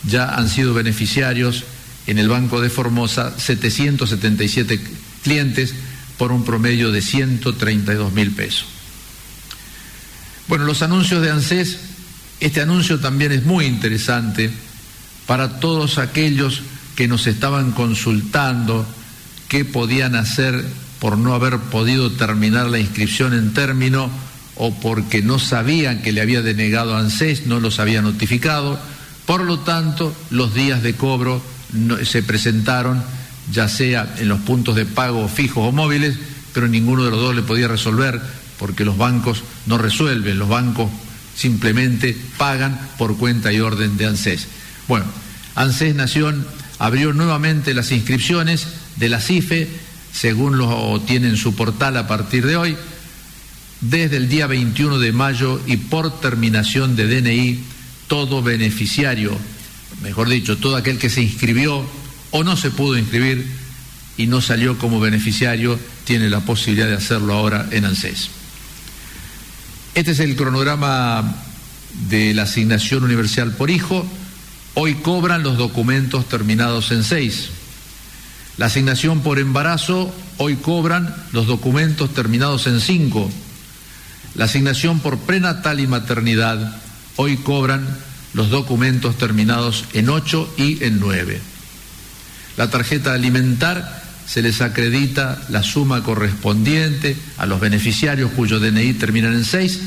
ya 0.04 0.35
han 0.35 0.49
sido 0.49 0.75
beneficiarios 0.75 1.64
en 2.06 2.18
el 2.18 2.28
Banco 2.28 2.61
de 2.61 2.70
Formosa 2.70 3.38
777 3.38 4.80
clientes 5.23 5.75
por 6.18 6.32
un 6.32 6.44
promedio 6.44 6.92
de 6.92 7.02
132 7.02 8.12
mil 8.12 8.32
pesos. 8.32 8.66
Bueno, 10.49 10.64
los 10.64 10.82
anuncios 10.82 11.23
de 11.23 11.30
ANSES, 11.30 11.78
este 12.40 12.61
anuncio 12.61 13.00
también 13.00 13.32
es 13.32 13.44
muy 13.44 13.66
interesante 13.66 14.50
para 15.26 15.58
todos 15.58 15.99
aquellos 15.99 16.62
que 16.94 17.08
nos 17.08 17.26
estaban 17.26 17.73
consultando 17.73 18.87
qué 19.49 19.64
podían 19.64 20.14
hacer 20.14 20.64
por 20.99 21.19
no 21.19 21.35
haber 21.35 21.59
podido 21.59 22.11
terminar 22.12 22.67
la 22.69 22.79
inscripción 22.79 23.35
en 23.35 23.53
término 23.53 24.11
o 24.57 24.75
porque 24.75 25.23
no 25.23 25.38
sabían 25.38 26.03
que 26.03 26.12
le 26.12 26.21
había 26.21 26.43
denegado 26.43 26.97
ANSES, 26.97 27.47
no 27.47 27.61
los 27.61 27.79
había 27.79 28.03
notificado. 28.03 28.79
Por 29.26 29.43
lo 29.43 29.61
tanto, 29.61 30.15
los 30.31 30.55
días 30.55 30.83
de 30.83 30.95
cobro 30.95 31.43
se 32.05 32.23
presentaron 32.23 33.03
ya 33.53 33.69
sea 33.69 34.15
en 34.19 34.29
los 34.29 34.41
puntos 34.41 34.75
de 34.75 34.87
pago 34.87 35.29
fijos 35.29 35.69
o 35.69 35.73
móviles, 35.73 36.17
pero 36.53 36.69
ninguno 36.69 37.05
de 37.05 37.11
los 37.11 37.21
dos 37.21 37.35
le 37.35 37.43
podía 37.43 37.69
resolver 37.69 38.21
porque 38.59 38.85
los 38.85 38.97
bancos 38.97 39.43
no 39.67 39.79
resuelven, 39.79 40.38
los 40.38 40.49
bancos 40.49 40.91
simplemente 41.37 42.17
pagan 42.38 42.79
por 42.97 43.17
cuenta 43.19 43.53
y 43.53 43.61
orden 43.61 43.97
de 43.97 44.07
ANSES. 44.07 44.49
Bueno, 44.88 45.05
ANSES 45.55 45.95
Nación 45.95 46.47
abrió 46.79 47.12
nuevamente 47.12 47.75
las 47.75 47.93
inscripciones 47.93 48.67
de 48.97 49.09
la 49.09 49.21
CIFE, 49.21 49.69
según 50.16 50.56
lo 50.56 51.00
tiene 51.06 51.28
en 51.28 51.37
su 51.37 51.54
portal 51.54 51.96
a 51.99 52.08
partir 52.08 52.46
de 52.46 52.56
hoy, 52.56 52.76
desde 53.82 54.16
el 54.16 54.30
día 54.30 54.46
21 54.46 54.99
de 54.99 55.12
mayo 55.12 55.61
y 55.66 55.76
por 55.76 56.20
terminación 56.20 56.96
de 56.96 57.06
DNI, 57.06 57.61
todo 58.06 58.42
beneficiario, 58.42 59.37
mejor 60.02 60.30
dicho, 60.30 60.56
todo 60.56 60.76
aquel 60.76 60.99
que 60.99 61.11
se 61.11 61.23
inscribió 61.23 61.87
o 62.30 62.44
no 62.44 62.56
se 62.56 62.70
pudo 62.70 62.96
inscribir 62.96 63.46
y 64.16 64.26
no 64.26 64.40
salió 64.40 64.78
como 64.78 65.00
beneficiario, 65.00 65.78
tiene 66.04 66.30
la 66.30 66.40
posibilidad 66.40 66.88
de 66.88 66.94
hacerlo 66.94 67.35
ahora 67.35 67.68
en 67.70 67.85
ANSES. 67.85 68.30
Este 69.94 70.12
es 70.12 70.20
el 70.20 70.35
cronograma 70.35 71.37
de 72.08 72.32
la 72.32 72.44
asignación 72.44 73.04
universal 73.04 73.52
por 73.52 73.68
hijo. 73.68 74.06
Hoy 74.73 74.94
cobran 74.94 75.42
los 75.42 75.58
documentos 75.58 76.26
terminados 76.26 76.90
en 76.90 77.04
seis. 77.04 77.50
La 78.58 78.66
asignación 78.66 79.20
por 79.20 79.38
embarazo, 79.38 80.14
hoy 80.38 80.56
cobran 80.56 81.14
los 81.32 81.46
documentos 81.46 82.14
terminados 82.14 82.66
en 82.66 82.80
cinco. 82.80 83.30
La 84.34 84.46
asignación 84.46 85.00
por 85.00 85.18
prenatal 85.18 85.78
y 85.78 85.86
maternidad, 85.86 86.76
hoy 87.16 87.36
cobran 87.36 87.86
los 88.32 88.48
documentos 88.48 89.18
terminados 89.18 89.84
en 89.92 90.08
ocho 90.08 90.52
y 90.56 90.82
en 90.84 91.00
nueve. 91.00 91.40
La 92.56 92.70
tarjeta 92.70 93.12
alimentar 93.12 94.02
se 94.26 94.40
les 94.40 94.62
acredita 94.62 95.42
la 95.50 95.62
suma 95.62 96.02
correspondiente 96.02 97.16
a 97.36 97.44
los 97.44 97.60
beneficiarios 97.60 98.30
cuyo 98.32 98.58
DNI 98.58 98.94
terminan 98.94 99.34
en 99.34 99.44
6 99.44 99.80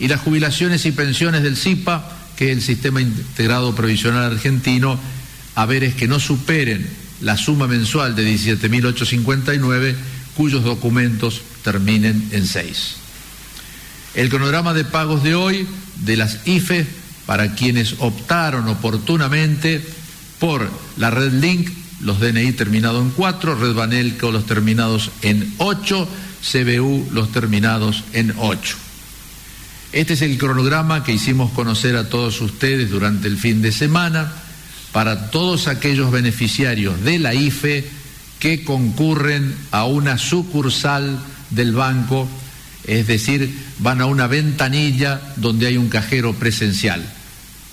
y 0.00 0.08
las 0.08 0.20
jubilaciones 0.20 0.84
y 0.86 0.92
pensiones 0.92 1.42
del 1.42 1.56
CIPA, 1.56 2.04
que 2.36 2.50
es 2.50 2.58
el 2.58 2.62
Sistema 2.62 3.00
Integrado 3.00 3.74
Provisional 3.74 4.32
Argentino, 4.32 4.98
haberes 5.54 5.94
que 5.94 6.06
no 6.06 6.20
superen 6.20 6.86
la 7.20 7.36
suma 7.36 7.66
mensual 7.66 8.14
de 8.14 8.34
17.859 8.34 9.94
cuyos 10.36 10.64
documentos 10.64 11.42
terminen 11.62 12.28
en 12.32 12.46
6. 12.46 12.96
El 14.14 14.28
cronograma 14.28 14.74
de 14.74 14.84
pagos 14.84 15.22
de 15.22 15.34
hoy 15.34 15.66
de 16.04 16.16
las 16.16 16.46
IFE 16.46 16.86
para 17.26 17.54
quienes 17.54 17.96
optaron 17.98 18.68
oportunamente 18.68 19.84
por 20.38 20.70
la 20.96 21.10
red 21.10 21.32
Link 21.32 21.70
los 22.00 22.20
DNI 22.20 22.52
terminados 22.52 23.02
en 23.02 23.10
4, 23.10 23.56
Red 23.56 23.74
Banelco 23.74 24.30
los 24.30 24.46
terminados 24.46 25.10
en 25.22 25.52
8, 25.58 26.08
CBU 26.40 27.08
los 27.12 27.32
terminados 27.32 28.04
en 28.12 28.32
8. 28.38 28.76
Este 29.92 30.14
es 30.14 30.22
el 30.22 30.38
cronograma 30.38 31.02
que 31.02 31.12
hicimos 31.12 31.50
conocer 31.52 31.96
a 31.96 32.08
todos 32.08 32.40
ustedes 32.40 32.90
durante 32.90 33.26
el 33.26 33.36
fin 33.36 33.62
de 33.62 33.72
semana 33.72 34.32
para 34.92 35.30
todos 35.30 35.68
aquellos 35.68 36.10
beneficiarios 36.10 37.02
de 37.02 37.18
la 37.18 37.34
IFE 37.34 37.88
que 38.38 38.64
concurren 38.64 39.54
a 39.70 39.84
una 39.84 40.18
sucursal 40.18 41.18
del 41.50 41.72
banco, 41.72 42.28
es 42.84 43.06
decir, 43.06 43.52
van 43.78 44.00
a 44.00 44.06
una 44.06 44.26
ventanilla 44.26 45.20
donde 45.36 45.66
hay 45.66 45.76
un 45.76 45.88
cajero 45.88 46.34
presencial. 46.34 47.04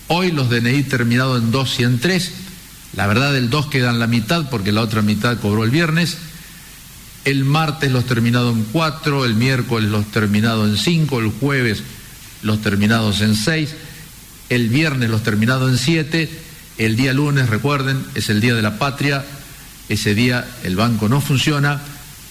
Hoy 0.07 0.31
los 0.31 0.49
DNI 0.49 0.83
terminados 0.83 1.41
en 1.41 1.51
2 1.51 1.79
y 1.79 1.83
en 1.83 1.99
3 1.99 2.31
la 2.95 3.07
verdad, 3.07 3.33
del 3.33 3.49
2 3.49 3.67
quedan 3.67 3.99
la 3.99 4.07
mitad 4.07 4.49
porque 4.49 4.71
la 4.71 4.81
otra 4.81 5.01
mitad 5.01 5.37
cobró 5.39 5.63
el 5.63 5.71
viernes. 5.71 6.17
el 7.25 7.43
martes 7.43 7.91
los 7.91 8.05
terminados 8.05 8.55
en 8.55 8.63
4, 8.65 9.25
el 9.25 9.33
miércoles 9.33 9.89
los 9.89 10.05
terminados 10.11 10.69
en 10.69 10.77
5, 10.77 11.19
el 11.19 11.31
jueves 11.31 11.81
los 12.43 12.61
terminados 12.61 13.21
en 13.21 13.35
6, 13.35 13.73
el 14.49 14.69
viernes 14.69 15.09
los 15.09 15.23
terminados 15.23 15.71
en 15.71 15.77
7, 15.79 16.29
el 16.77 16.95
día 16.95 17.13
lunes, 17.13 17.49
recuerden, 17.49 18.03
es 18.15 18.29
el 18.29 18.41
Día 18.41 18.53
de 18.53 18.61
la 18.61 18.77
Patria, 18.77 19.23
ese 19.87 20.15
día 20.15 20.47
el 20.63 20.75
banco 20.75 21.07
no 21.09 21.21
funciona 21.21 21.81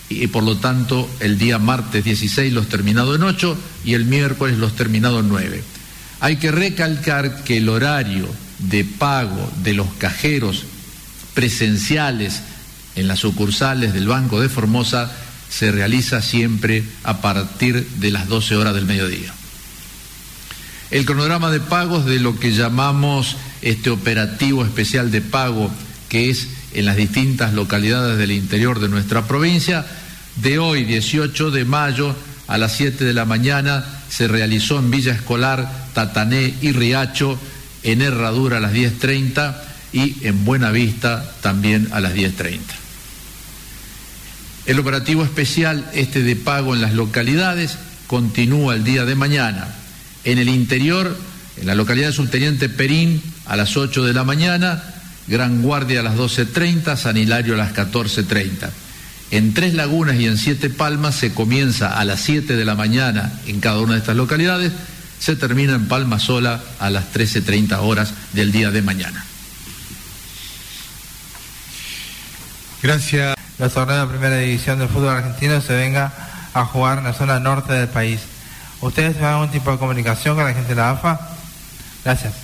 y 0.09 0.27
por 0.27 0.43
lo 0.43 0.57
tanto 0.59 1.09
el 1.21 1.39
día 1.39 1.59
martes 1.59 2.05
16 2.05 2.53
los 2.53 2.69
terminados 2.69 3.17
en 3.17 3.23
8 3.23 3.57
y 3.85 3.95
el 3.95 4.05
miércoles 4.05 4.59
los 4.59 4.75
terminados 4.75 5.21
en 5.21 5.29
9. 5.29 5.63
Hay 6.21 6.37
que 6.37 6.51
recalcar 6.51 7.45
que 7.45 7.59
el 7.59 7.69
horario 7.69 8.29
de 8.59 8.85
pago 8.85 9.51
de 9.63 9.75
los 9.75 9.87
cajeros 9.99 10.65
presenciales 11.35 12.43
en 12.97 13.09
las 13.09 13.21
sucursales 13.21 13.93
del 13.93 14.09
Banco 14.09 14.41
de 14.41 14.49
Formosa 14.49 15.11
se 15.49 15.71
realiza 15.71 16.23
siempre 16.23 16.85
a 17.03 17.21
partir 17.21 17.87
de 17.97 18.11
las 18.11 18.29
12 18.29 18.57
horas 18.57 18.75
del 18.75 18.87
mediodía. 18.87 19.33
El 20.91 21.05
cronograma 21.05 21.51
de 21.51 21.61
pagos 21.61 22.05
de 22.05 22.21
lo 22.21 22.39
que 22.39 22.53
llamamos 22.53 23.37
este 23.65 23.91
operativo 23.91 24.63
especial 24.63 25.11
de 25.11 25.23
pago, 25.23 25.71
que 26.09 26.31
es 26.31 26.49
en 26.75 26.85
las 26.85 26.97
distintas 26.97 27.55
localidades 27.55 28.19
del 28.19 28.31
interior 28.31 28.79
de 28.79 28.89
nuestra 28.89 29.27
provincia, 29.27 29.87
de 30.37 30.59
hoy, 30.59 30.85
18 30.85 31.51
de 31.51 31.65
mayo, 31.65 32.15
a 32.47 32.59
las 32.59 32.77
7 32.77 33.05
de 33.05 33.15
la 33.15 33.25
mañana, 33.25 33.85
se 34.11 34.29
realizó 34.29 34.79
en 34.79 34.91
Villa 34.91 35.13
Escolar, 35.13 35.89
Tatané 35.95 36.55
y 36.61 36.73
Riacho, 36.73 37.39
en 37.83 38.03
Herradura 38.03 38.59
a 38.59 38.61
las 38.61 38.75
10.30 38.75 39.57
y 39.95 40.27
en 40.27 40.45
Buena 40.45 40.71
Vista 40.71 41.35
también 41.41 41.89
a 41.93 42.01
las 42.01 42.15
10.30. 42.15 42.59
El 44.67 44.79
operativo 44.79 45.25
especial 45.25 45.91
este 45.95 46.23
de 46.23 46.37
pago 46.37 46.75
en 46.75 46.83
las 46.83 46.95
localidades 46.95 47.79
continúa 48.07 48.75
el 48.75 48.85
día 48.85 49.05
de 49.05 49.15
mañana. 49.15 49.69
En 50.25 50.39
el 50.39 50.49
interior, 50.49 51.17
en 51.57 51.67
la 51.67 51.75
localidad 51.75 52.09
de 52.09 52.13
Subteniente 52.13 52.69
Perín 52.69 53.23
a 53.47 53.57
las 53.57 53.77
8 53.77 54.05
de 54.05 54.13
la 54.13 54.25
mañana, 54.25 54.83
Gran 55.27 55.63
Guardia 55.63 56.01
a 56.01 56.03
las 56.03 56.17
12.30, 56.17 56.97
San 56.97 57.17
Hilario 57.17 57.55
a 57.55 57.59
las 57.59 57.75
14.30. 57.75 58.71
En 59.31 59.55
Tres 59.55 59.75
Lagunas 59.75 60.17
y 60.17 60.27
en 60.27 60.37
Siete 60.39 60.71
Palmas 60.71 61.15
se 61.15 61.33
comienza 61.33 61.99
a 61.99 62.05
las 62.05 62.21
7 62.21 62.57
de 62.57 62.65
la 62.65 62.75
mañana 62.75 63.33
en 63.47 63.61
cada 63.61 63.81
una 63.81 63.95
de 63.95 64.01
estas 64.01 64.17
localidades, 64.17 64.73
se 65.19 65.37
termina 65.37 65.75
en 65.75 65.89
Palma 65.89 66.19
Sola 66.19 66.61
a 66.79 66.91
las 66.91 67.13
13.30 67.13 67.79
horas 67.81 68.13
del 68.33 68.53
día 68.53 68.71
de 68.71 68.83
mañana. 68.83 69.25
Gracias. 72.83 73.35
La 73.59 73.69
torneo 73.69 74.01
de 74.03 74.13
primera 74.13 74.37
división 74.37 74.79
del 74.79 74.89
fútbol 74.89 75.17
argentino 75.17 75.61
se 75.61 75.75
venga 75.75 76.13
a 76.53 76.65
jugar 76.67 76.99
en 76.99 77.05
la 77.05 77.15
zona 77.15 77.41
norte 77.41 77.73
del 77.73 77.89
país. 77.89 78.21
¿Ustedes 78.81 79.13
tienen 79.13 79.31
algún 79.31 79.51
tipo 79.51 79.71
de 79.71 79.79
comunicación 79.79 80.35
con 80.35 80.45
la 80.45 80.53
gente 80.53 80.71
de 80.71 80.75
la 80.75 80.91
AFA? 80.91 81.34
Gracias. 82.05 82.35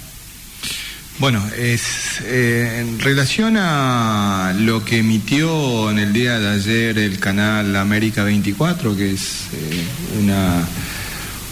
Bueno, 1.19 1.45
es, 1.59 2.23
eh, 2.23 2.79
en 2.81 2.99
relación 2.99 3.59
a 3.59 4.55
lo 4.59 4.83
que 4.87 5.01
emitió 5.01 5.91
en 5.91 5.99
el 5.99 6.15
día 6.15 6.39
de 6.39 6.49
ayer 6.49 6.99
el 6.99 7.19
canal 7.19 7.77
América 7.77 8.25
24, 8.25 8.97
que 8.97 9.13
es 9.13 9.49
eh, 9.53 9.85
una, 10.23 10.67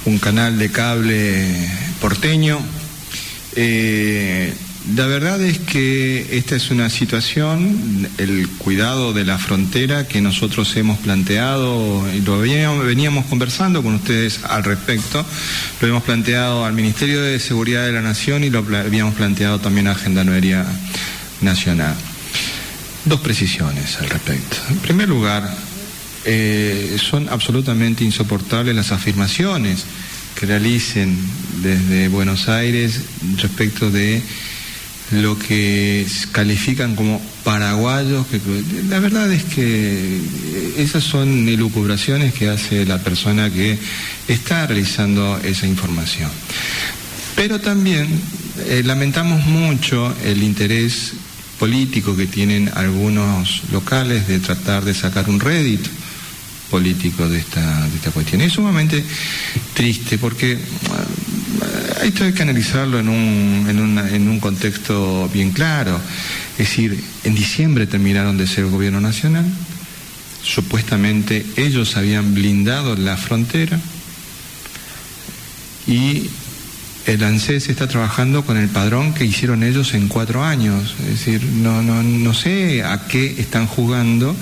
un 0.07 0.19
canal 0.19 0.59
de 0.59 0.71
cable 0.71 1.69
porteño, 2.01 2.61
eh, 3.57 4.55
la 4.97 5.07
verdad 5.07 5.41
es 5.43 5.59
que 5.59 6.39
esta 6.39 6.57
es 6.57 6.71
una 6.71 6.89
situación, 6.89 8.09
el 8.17 8.49
cuidado 8.49 9.13
de 9.13 9.25
la 9.25 9.39
frontera 9.39 10.09
que 10.09 10.21
nosotros 10.21 10.75
hemos 10.77 10.99
planteado 10.99 12.07
y 12.15 12.21
lo 12.21 12.39
veníamos, 12.39 13.27
conversando 13.27 13.83
con 13.83 13.95
ustedes 13.95 14.41
al 14.45 14.65
respecto, 14.65 15.25
lo 15.81 15.89
hemos 15.89 16.03
planteado 16.05 16.65
al 16.65 16.73
Ministerio 16.73 17.21
de 17.21 17.39
Seguridad 17.39 17.85
de 17.85 17.93
la 17.93 18.01
Nación 18.01 18.45
y 18.45 18.51
lo 18.51 18.61
habíamos 18.61 19.15
planteado 19.15 19.59
también 19.59 19.89
a 19.89 19.95
Gendarmería 19.95 20.65
Nacional. 21.43 21.95
Dos 23.05 23.21
precisiones 23.21 23.99
al 23.99 24.09
respecto. 24.09 24.57
En 24.71 24.79
primer 24.79 25.09
lugar, 25.09 25.55
eh, 26.25 26.97
son 26.99 27.29
absolutamente 27.29 28.05
insoportables 28.05 28.75
las 28.75 28.93
afirmaciones 28.93 29.85
que 30.35 30.47
realicen 30.47 31.19
desde 31.63 32.09
Buenos 32.09 32.49
Aires 32.49 33.01
respecto 33.37 33.91
de 33.91 34.23
lo 35.11 35.39
que 35.39 36.07
califican 36.33 36.95
como 36.95 37.21
paraguayos, 37.45 38.27
la 38.89 38.99
verdad 38.99 39.33
es 39.33 39.45
que 39.45 40.21
esas 40.77 41.03
son 41.03 41.49
elucubraciones 41.49 42.35
que 42.35 42.49
hace 42.49 42.85
la 42.85 42.99
persona 42.99 43.51
que 43.51 43.79
está 44.29 44.67
realizando 44.67 45.39
esa 45.43 45.67
información. 45.67 46.31
Pero 47.35 47.61
también 47.61 48.09
eh, 48.67 48.83
lamentamos 48.85 49.47
mucho 49.47 50.15
el 50.25 50.43
interés 50.43 51.15
político 51.59 52.17
que 52.17 52.27
tienen 52.27 52.71
algunos 52.75 53.63
locales 53.73 54.29
de 54.29 54.41
tratar 54.41 54.85
de 54.85 54.95
sacar 54.95 55.29
un 55.31 55.41
rédito 55.41 55.89
político 56.71 57.29
de 57.29 57.39
esta, 57.39 57.87
de 57.89 57.97
esta 57.97 58.11
cuestión. 58.11 58.41
Es 58.43 58.53
sumamente 58.53 59.03
triste 59.75 60.19
porque 60.19 60.59
hay 62.01 62.13
que 62.13 62.43
analizarlo 62.43 62.99
en 62.99 63.09
un, 63.09 63.67
en, 63.69 64.29
un 64.29 64.41
contexto 64.41 65.29
bien 65.33 65.51
claro. 65.51 66.01
Es 66.53 66.69
decir, 66.69 67.03
en 67.25 67.35
diciembre 67.35 67.87
terminaron 67.87 68.37
de 68.37 68.47
ser 68.47 68.67
gobierno 68.67 69.01
nacional, 69.01 69.45
supuestamente 70.43 71.45
ellos 71.57 71.97
habían 71.97 72.35
blindado 72.35 72.97
la 72.97 73.17
frontera 73.17 73.79
y 75.87 76.29
el 77.07 77.25
ANSES 77.25 77.71
está 77.71 77.89
trabajando 77.89 78.45
con 78.45 78.59
el 78.59 78.69
padrón 78.69 79.15
que 79.15 79.25
hicieron 79.25 79.63
ellos 79.63 79.95
en 79.95 80.09
cuatro 80.09 80.45
años. 80.45 80.95
Es 81.01 81.25
decir, 81.25 81.43
no, 81.43 81.83
no, 81.83 82.03
no 82.03 82.35
sé 82.35 82.85
a 82.85 83.07
qué 83.07 83.37
están 83.39 83.67
jugando. 83.67 84.37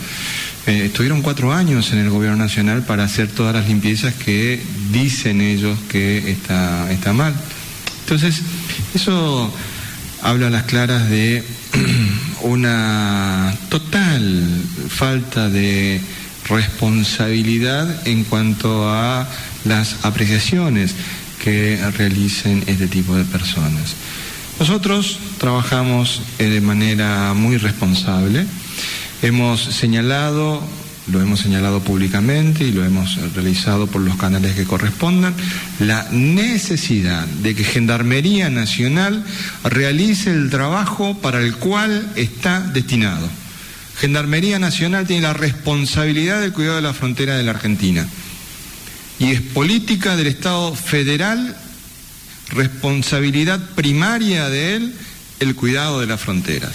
Eh, 0.66 0.86
estuvieron 0.86 1.22
cuatro 1.22 1.52
años 1.52 1.92
en 1.92 1.98
el 1.98 2.10
gobierno 2.10 2.38
nacional 2.38 2.82
para 2.82 3.04
hacer 3.04 3.28
todas 3.28 3.54
las 3.54 3.68
limpiezas 3.68 4.14
que 4.14 4.60
dicen 4.90 5.40
ellos 5.40 5.78
que 5.88 6.30
está, 6.30 6.90
está 6.90 7.12
mal. 7.12 7.34
Entonces, 8.00 8.42
eso 8.94 9.52
habla 10.22 10.48
a 10.48 10.50
las 10.50 10.64
claras 10.64 11.08
de 11.08 11.44
una 12.42 13.56
total 13.68 14.44
falta 14.88 15.48
de 15.48 16.00
responsabilidad 16.48 18.06
en 18.08 18.24
cuanto 18.24 18.88
a 18.88 19.28
las 19.64 20.04
apreciaciones 20.04 20.94
que 21.42 21.80
realicen 21.96 22.64
este 22.66 22.88
tipo 22.88 23.16
de 23.16 23.24
personas. 23.24 23.94
Nosotros 24.58 25.18
trabajamos 25.38 26.22
eh, 26.38 26.44
de 26.44 26.60
manera 26.60 27.34
muy 27.34 27.56
responsable. 27.56 28.46
Hemos 29.26 29.60
señalado, 29.60 30.62
lo 31.08 31.20
hemos 31.20 31.40
señalado 31.40 31.80
públicamente 31.80 32.62
y 32.62 32.70
lo 32.70 32.84
hemos 32.84 33.16
realizado 33.34 33.88
por 33.88 34.00
los 34.00 34.14
canales 34.14 34.54
que 34.54 34.62
correspondan, 34.62 35.34
la 35.80 36.06
necesidad 36.12 37.26
de 37.26 37.56
que 37.56 37.64
Gendarmería 37.64 38.50
Nacional 38.50 39.24
realice 39.64 40.30
el 40.30 40.48
trabajo 40.48 41.18
para 41.18 41.40
el 41.40 41.56
cual 41.56 42.08
está 42.14 42.60
destinado. 42.60 43.28
Gendarmería 43.98 44.60
Nacional 44.60 45.08
tiene 45.08 45.22
la 45.22 45.32
responsabilidad 45.32 46.40
del 46.40 46.52
cuidado 46.52 46.76
de 46.76 46.82
la 46.82 46.94
frontera 46.94 47.36
de 47.36 47.42
la 47.42 47.50
Argentina 47.50 48.06
y 49.18 49.32
es 49.32 49.40
política 49.40 50.14
del 50.14 50.28
Estado 50.28 50.72
federal, 50.72 51.56
responsabilidad 52.50 53.70
primaria 53.74 54.48
de 54.50 54.76
él, 54.76 54.94
el 55.40 55.56
cuidado 55.56 55.98
de 55.98 56.06
las 56.06 56.20
fronteras. 56.20 56.74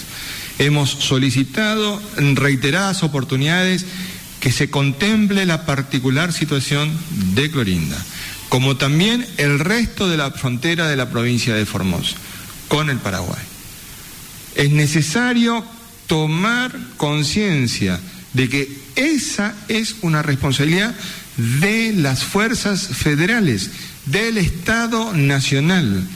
Hemos 0.61 0.91
solicitado 0.91 1.99
en 2.17 2.35
reiteradas 2.35 3.01
oportunidades 3.01 3.83
que 4.39 4.51
se 4.51 4.69
contemple 4.69 5.47
la 5.47 5.65
particular 5.65 6.31
situación 6.31 6.95
de 7.33 7.49
Clorinda, 7.49 7.97
como 8.47 8.77
también 8.77 9.25
el 9.37 9.57
resto 9.57 10.07
de 10.07 10.17
la 10.17 10.29
frontera 10.29 10.87
de 10.87 10.97
la 10.97 11.09
provincia 11.09 11.55
de 11.55 11.65
Formosa 11.65 12.15
con 12.67 12.91
el 12.91 12.97
Paraguay. 12.97 13.41
Es 14.53 14.69
necesario 14.69 15.65
tomar 16.05 16.77
conciencia 16.95 17.99
de 18.33 18.47
que 18.47 18.77
esa 18.95 19.55
es 19.67 19.95
una 20.01 20.21
responsabilidad 20.21 20.93
de 21.37 21.91
las 21.97 22.23
fuerzas 22.23 22.85
federales, 22.85 23.71
del 24.05 24.37
Estado 24.37 25.11
Nacional, 25.15 26.07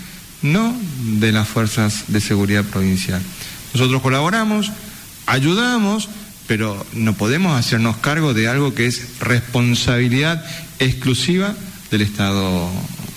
no 0.43 0.79
de 1.17 1.31
las 1.31 1.47
fuerzas 1.47 2.03
de 2.09 2.21
seguridad 2.21 2.63
provincial. 2.63 3.23
Nosotros 3.75 4.01
colaboramos, 4.01 4.71
ayudamos, 5.25 6.07
pero 6.47 6.87
no 6.93 7.13
podemos 7.15 7.59
hacernos 7.59 7.97
cargo 7.97 8.33
de 8.33 8.47
algo 8.47 8.73
que 8.73 8.85
es 8.85 9.19
responsabilidad 9.19 10.45
exclusiva 10.79 11.53
del 11.91 11.99
Estado 11.99 12.69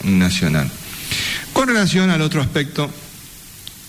Nacional. 0.02 0.68
Con 1.52 1.68
relación 1.68 2.10
al 2.10 2.22
otro 2.22 2.42
aspecto, 2.42 2.90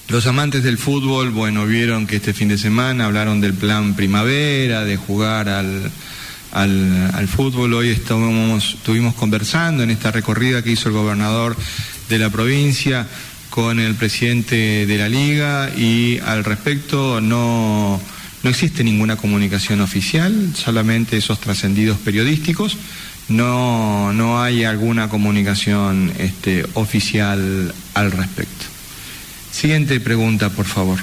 los 0.09 0.27
amantes 0.27 0.61
del 0.61 0.77
fútbol, 0.77 1.31
bueno, 1.31 1.65
vieron 1.65 2.05
que 2.05 2.17
este 2.17 2.35
fin 2.35 2.49
de 2.49 2.57
semana 2.59 3.05
hablaron 3.05 3.41
del 3.41 3.55
plan 3.55 3.95
primavera, 3.95 4.83
de 4.83 4.95
jugar 4.95 5.49
al, 5.49 5.91
al, 6.51 7.27
fútbol. 7.27 7.73
Hoy 7.73 7.89
estuvimos, 7.89 8.75
estuvimos 8.75 9.15
conversando 9.15 9.81
en 9.81 9.89
esta 9.89 10.11
recorrida 10.11 10.61
que 10.61 10.69
hizo 10.69 10.89
el 10.89 10.93
gobernador 10.93 11.57
de 12.09 12.19
la 12.19 12.29
provincia 12.29 13.07
con 13.49 13.79
el 13.79 13.95
presidente 13.95 14.85
de 14.85 14.97
la 14.97 15.09
liga 15.09 15.69
y 15.75 16.19
al 16.19 16.43
respecto 16.43 17.19
no, 17.21 17.99
no 18.43 18.49
existe 18.49 18.83
ninguna 18.83 19.15
comunicación 19.15 19.81
oficial, 19.81 20.51
solamente 20.55 21.17
esos 21.17 21.39
trascendidos 21.39 21.97
periodísticos. 21.97 22.77
No, 23.27 24.11
no 24.13 24.41
hay 24.41 24.63
alguna 24.63 25.07
comunicación 25.07 26.11
este, 26.17 26.65
oficial 26.73 27.73
al 27.93 28.11
respecto. 28.11 28.65
Siguiente 29.51 29.99
pregunta, 29.99 30.49
por 30.49 30.65
favor. 30.65 30.99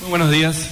Muy 0.00 0.10
buenos 0.10 0.30
días. 0.30 0.70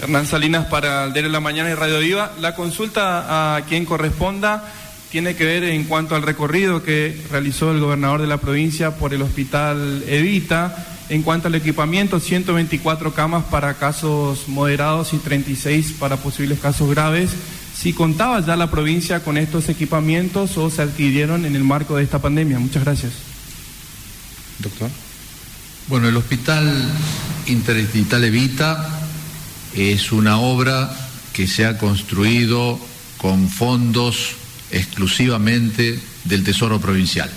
Hernán 0.00 0.26
Salinas 0.26 0.66
para 0.66 1.04
el 1.04 1.12
de 1.12 1.28
la 1.28 1.40
Mañana 1.40 1.68
y 1.68 1.74
Radio 1.74 1.98
Viva. 1.98 2.32
La 2.40 2.54
consulta 2.54 3.56
a 3.56 3.62
quien 3.66 3.84
corresponda 3.84 4.64
tiene 5.10 5.34
que 5.34 5.44
ver 5.44 5.64
en 5.64 5.84
cuanto 5.84 6.14
al 6.14 6.22
recorrido 6.22 6.82
que 6.82 7.20
realizó 7.30 7.72
el 7.72 7.80
gobernador 7.80 8.20
de 8.20 8.28
la 8.28 8.38
provincia 8.38 8.96
por 8.96 9.12
el 9.12 9.22
hospital 9.22 10.04
Evita. 10.06 10.86
En 11.08 11.22
cuanto 11.22 11.48
al 11.48 11.56
equipamiento, 11.56 12.20
124 12.20 13.12
camas 13.12 13.44
para 13.44 13.74
casos 13.74 14.46
moderados 14.46 15.12
y 15.12 15.18
36 15.18 15.96
para 15.98 16.16
posibles 16.16 16.60
casos 16.60 16.88
graves. 16.90 17.30
Si 17.76 17.92
contaba 17.92 18.44
ya 18.46 18.56
la 18.56 18.70
provincia 18.70 19.20
con 19.20 19.36
estos 19.36 19.68
equipamientos 19.68 20.56
o 20.56 20.70
se 20.70 20.82
adquirieron 20.82 21.44
en 21.44 21.56
el 21.56 21.64
marco 21.64 21.96
de 21.96 22.04
esta 22.04 22.20
pandemia. 22.20 22.60
Muchas 22.60 22.84
gracias. 22.84 23.12
Doctor. 24.60 24.90
Bueno, 25.88 26.08
el 26.08 26.16
Hospital 26.16 26.88
Interdistrital 27.48 28.22
Evita 28.22 29.00
es 29.74 30.12
una 30.12 30.38
obra 30.38 30.94
que 31.32 31.48
se 31.48 31.66
ha 31.66 31.78
construido 31.78 32.78
con 33.16 33.48
fondos 33.48 34.36
exclusivamente 34.70 35.98
del 36.24 36.44
Tesoro 36.44 36.80
Provincial. 36.80 37.30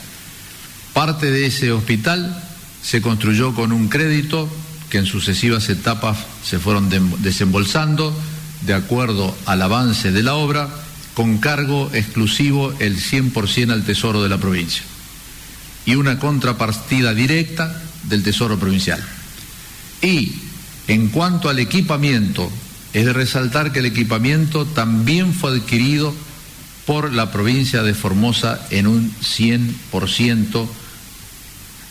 Parte 0.94 1.32
de 1.32 1.48
ese 1.48 1.72
hospital 1.72 2.44
se 2.82 3.02
construyó 3.02 3.56
con 3.56 3.72
un 3.72 3.90
crédito 3.90 4.50
que 4.90 5.00
en 5.00 5.06
sucesivas 5.06 5.70
etapas 5.70 6.18
se 6.44 6.60
fueron 6.60 6.90
desembolsando 7.20 8.16
de 8.62 8.74
acuerdo 8.74 9.36
al 9.46 9.62
avance 9.62 10.12
de 10.12 10.24
la 10.24 10.36
obra, 10.36 10.70
con 11.14 11.38
cargo 11.38 11.90
exclusivo 11.94 12.74
el 12.80 12.98
100% 12.98 13.72
al 13.72 13.84
Tesoro 13.84 14.24
de 14.24 14.30
la 14.30 14.38
provincia 14.38 14.84
y 15.86 15.96
una 15.96 16.20
contrapartida 16.20 17.14
directa 17.14 17.82
del 18.04 18.24
Tesoro 18.24 18.58
Provincial. 18.58 19.04
Y 20.02 20.34
en 20.88 21.10
cuanto 21.10 21.50
al 21.50 21.60
equipamiento, 21.60 22.52
es 22.94 23.06
de 23.06 23.14
resaltar 23.14 23.72
que 23.72 23.80
el 23.80 23.88
equipamiento 23.88 24.66
también 24.66 25.34
fue 25.34 25.58
adquirido 25.58 26.14
por 26.86 27.14
la 27.14 27.32
provincia 27.32 27.84
de 27.84 27.94
Formosa 27.94 28.66
en 28.70 28.88
un 28.88 29.14
100%, 29.22 30.68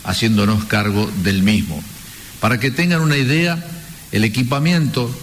haciéndonos 0.05 0.65
cargo 0.65 1.11
del 1.23 1.43
mismo. 1.43 1.83
Para 2.41 2.59
que 2.59 2.71
tengan 2.71 3.01
una 3.01 3.17
idea, 3.17 3.65
el 4.11 4.25
equipamiento 4.25 5.15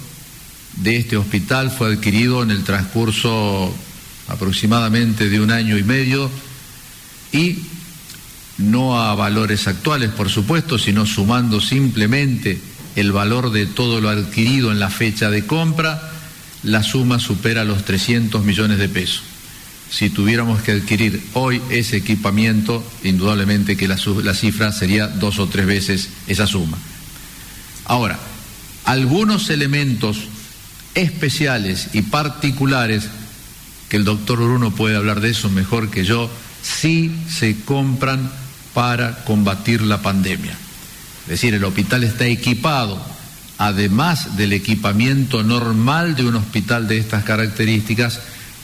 de 0.78 0.98
este 0.98 1.18
hospital 1.18 1.72
fue 1.72 1.94
adquirido 1.94 2.42
en 2.42 2.52
el 2.52 2.64
transcurso 2.64 3.74
aproximadamente 4.28 5.30
de 5.30 5.40
un 5.40 5.52
año 5.52 5.78
y 5.78 5.84
medio 5.84 6.30
y 7.32 7.60
no 8.58 9.02
a 9.02 9.16
valores 9.16 9.68
actuales, 9.68 10.10
por 10.12 10.30
supuesto, 10.30 10.78
sino 10.78 11.06
sumando 11.06 11.62
simplemente 11.62 12.60
el 12.96 13.12
valor 13.12 13.52
de 13.52 13.66
todo 13.66 14.02
lo 14.02 14.10
adquirido 14.10 14.72
en 14.72 14.80
la 14.80 14.90
fecha 14.90 15.30
de 15.30 15.46
compra, 15.46 16.12
la 16.64 16.84
suma 16.84 17.20
supera 17.20 17.64
los 17.64 17.86
300 17.86 18.44
millones 18.44 18.80
de 18.80 18.90
pesos. 18.90 19.29
Si 19.92 20.10
tuviéramos 20.10 20.62
que 20.62 20.74
adquirir 20.74 21.24
hoy 21.34 21.62
ese 21.70 21.98
equipamiento, 21.98 22.84
indudablemente 23.04 23.76
que 23.76 23.88
la, 23.88 23.98
la 24.24 24.34
cifra 24.34 24.72
sería 24.72 25.08
dos 25.08 25.40
o 25.40 25.48
tres 25.48 25.66
veces 25.66 26.10
esa 26.28 26.46
suma. 26.46 26.78
Ahora, 27.86 28.20
algunos 28.86 29.50
elementos 29.50 30.28
especiales 30.96 31.90
y 31.94 32.04
particulares, 32.04 33.08
que 33.90 33.98
el 33.98 34.04
doctor 34.04 34.38
Bruno 34.38 34.72
puede 34.72 34.96
hablar 34.96 35.22
de 35.22 35.32
eso 35.32 35.50
mejor 35.50 35.90
que 35.90 36.04
yo, 36.04 36.30
sí 36.62 37.12
se 37.28 37.60
compran 37.62 38.32
para 38.74 39.24
combatir 39.24 39.82
la 39.82 40.02
pandemia. 40.02 40.54
Es 41.24 41.30
decir, 41.30 41.54
el 41.54 41.64
hospital 41.64 42.04
está 42.04 42.26
equipado, 42.26 43.00
además 43.58 44.38
del 44.38 44.54
equipamiento 44.54 45.44
normal 45.44 46.16
de 46.16 46.26
un 46.26 46.36
hospital 46.36 46.88
de 46.88 46.98
estas 46.98 47.24
características, 47.24 48.20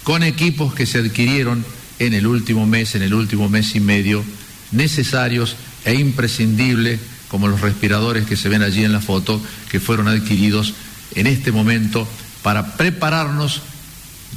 con 0.06 0.22
equipos 0.22 0.74
que 0.74 0.86
se 0.86 1.00
adquirieron 1.00 1.66
en 1.98 2.14
el 2.14 2.28
último 2.28 2.68
mes, 2.68 2.94
en 2.94 3.02
el 3.02 3.14
último 3.14 3.50
mes 3.50 3.76
y 3.76 3.80
medio, 3.80 4.24
necesarios 4.72 5.56
e 5.84 5.96
imprescindibles, 5.96 7.00
como 7.28 7.48
los 7.48 7.60
respiradores 7.60 8.26
que 8.28 8.38
se 8.38 8.48
ven 8.48 8.62
allí 8.62 8.86
en 8.86 8.94
la 8.94 9.02
foto, 9.02 9.42
que 9.70 9.80
fueron 9.80 10.08
adquiridos 10.08 10.76
en 11.16 11.26
este 11.26 11.52
momento 11.52 12.08
para 12.44 12.78
prepararnos, 12.78 13.62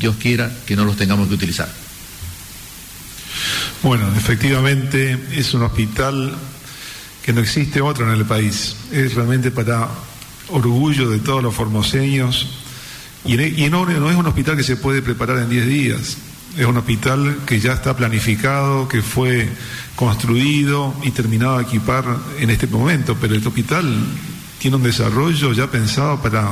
Dios 0.00 0.16
quiera, 0.16 0.50
que 0.66 0.74
no 0.74 0.87
los 0.87 0.96
tengamos 0.96 1.28
que 1.28 1.35
utilizar. 1.35 1.68
Bueno, 3.83 4.11
efectivamente 4.16 5.18
es 5.33 5.52
un 5.52 5.64
hospital 5.64 6.35
que 7.22 7.35
no 7.35 7.42
existe 7.42 7.83
otro 7.83 8.11
en 8.11 8.18
el 8.18 8.24
país. 8.24 8.74
Es 8.90 9.14
realmente 9.14 9.50
para 9.50 9.87
orgullo 10.48 11.11
de 11.11 11.18
todos 11.18 11.42
los 11.42 11.54
formoseños. 11.54 12.67
Y, 13.29 13.69
no, 13.69 13.85
no, 13.85 14.11
es 14.11 14.17
un 14.17 14.27
hospital 14.27 14.57
que 14.57 14.62
se 14.62 14.77
puede 14.77 15.03
preparar 15.03 15.38
en 15.38 15.51
10 15.51 15.67
días. 15.67 16.17
Es 16.57 16.64
un 16.64 16.79
hospital 16.79 17.41
que 17.45 17.61
ya 17.61 17.75
está 17.75 17.95
planificado, 17.95 18.88
que 18.88 19.03
fue 19.03 19.47
construido 19.95 20.95
y 21.03 21.11
terminado 21.11 21.59
de 21.59 21.64
equipar 21.64 22.05
en 22.41 22.49
este 22.49 22.67
momento. 22.67 23.17
Pero 23.21 23.35
el 23.35 23.47
hospital 23.47 23.87
tiene 24.59 24.79
un 24.79 24.83
desarrollo 24.83 25.53
ya 25.53 25.71
pensado 25.71 26.23
para 26.23 26.51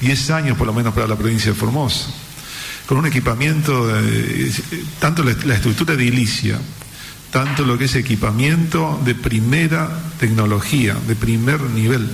10 0.00 0.30
años 0.30 0.56
por 0.56 0.66
lo 0.66 0.72
menos 0.72 0.94
para 0.94 1.06
la 1.06 1.16
provincia 1.16 1.52
de 1.52 1.58
Formosa. 1.58 2.08
Con 2.86 2.96
un 2.96 3.06
equipamiento, 3.06 3.86
de, 3.86 4.50
tanto 4.98 5.22
la, 5.22 5.36
la 5.44 5.54
estructura 5.54 5.92
edilicia 5.92 6.58
tanto 7.32 7.64
lo 7.64 7.78
que 7.78 7.86
es 7.86 7.96
equipamiento 7.96 9.00
de 9.06 9.14
primera 9.14 9.88
tecnología, 10.20 10.94
de 11.08 11.16
primer 11.16 11.62
nivel. 11.62 12.08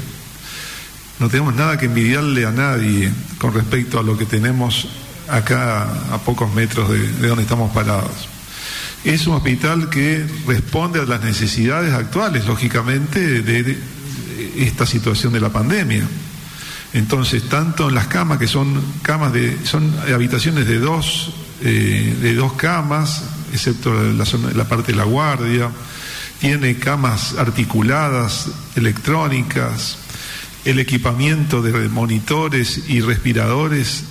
No 1.18 1.28
tenemos 1.28 1.54
nada 1.54 1.76
que 1.76 1.86
envidiarle 1.86 2.46
a 2.46 2.52
nadie 2.52 3.12
con 3.38 3.52
respecto 3.52 3.98
a 3.98 4.02
lo 4.02 4.16
que 4.16 4.24
tenemos 4.24 4.88
acá 5.28 5.82
a 6.12 6.18
pocos 6.18 6.52
metros 6.54 6.88
de, 6.90 7.26
donde 7.26 7.42
estamos 7.42 7.72
parados. 7.72 8.28
Es 9.04 9.26
un 9.26 9.34
hospital 9.34 9.90
que 9.90 10.24
responde 10.46 11.00
a 11.00 11.04
las 11.04 11.22
necesidades 11.22 11.92
actuales, 11.92 12.46
lógicamente, 12.46 13.42
de 13.42 13.78
esta 14.56 14.86
situación 14.86 15.32
de 15.32 15.40
la 15.40 15.50
pandemia. 15.50 16.06
Entonces, 16.92 17.48
tanto 17.48 17.88
en 17.88 17.96
las 17.96 18.06
camas, 18.06 18.38
que 18.38 18.46
son 18.46 18.80
camas 19.02 19.32
de, 19.32 19.58
son 19.64 19.92
habitaciones 20.14 20.66
de 20.66 20.78
dos, 20.78 21.32
eh, 21.62 22.16
de 22.20 22.34
dos 22.34 22.52
camas, 22.54 23.24
excepto 23.52 23.92
la, 23.92 24.24
la 24.54 24.68
parte 24.68 24.92
de 24.92 24.98
la 24.98 25.04
guardia, 25.04 25.70
tiene 26.40 26.76
camas 26.76 27.34
articuladas, 27.38 28.46
electrónicas, 28.76 29.98
el 30.68 30.78
equipamiento 30.80 31.62
de 31.62 31.88
monitores 31.88 32.82
y 32.88 33.00
respiradores, 33.00 34.04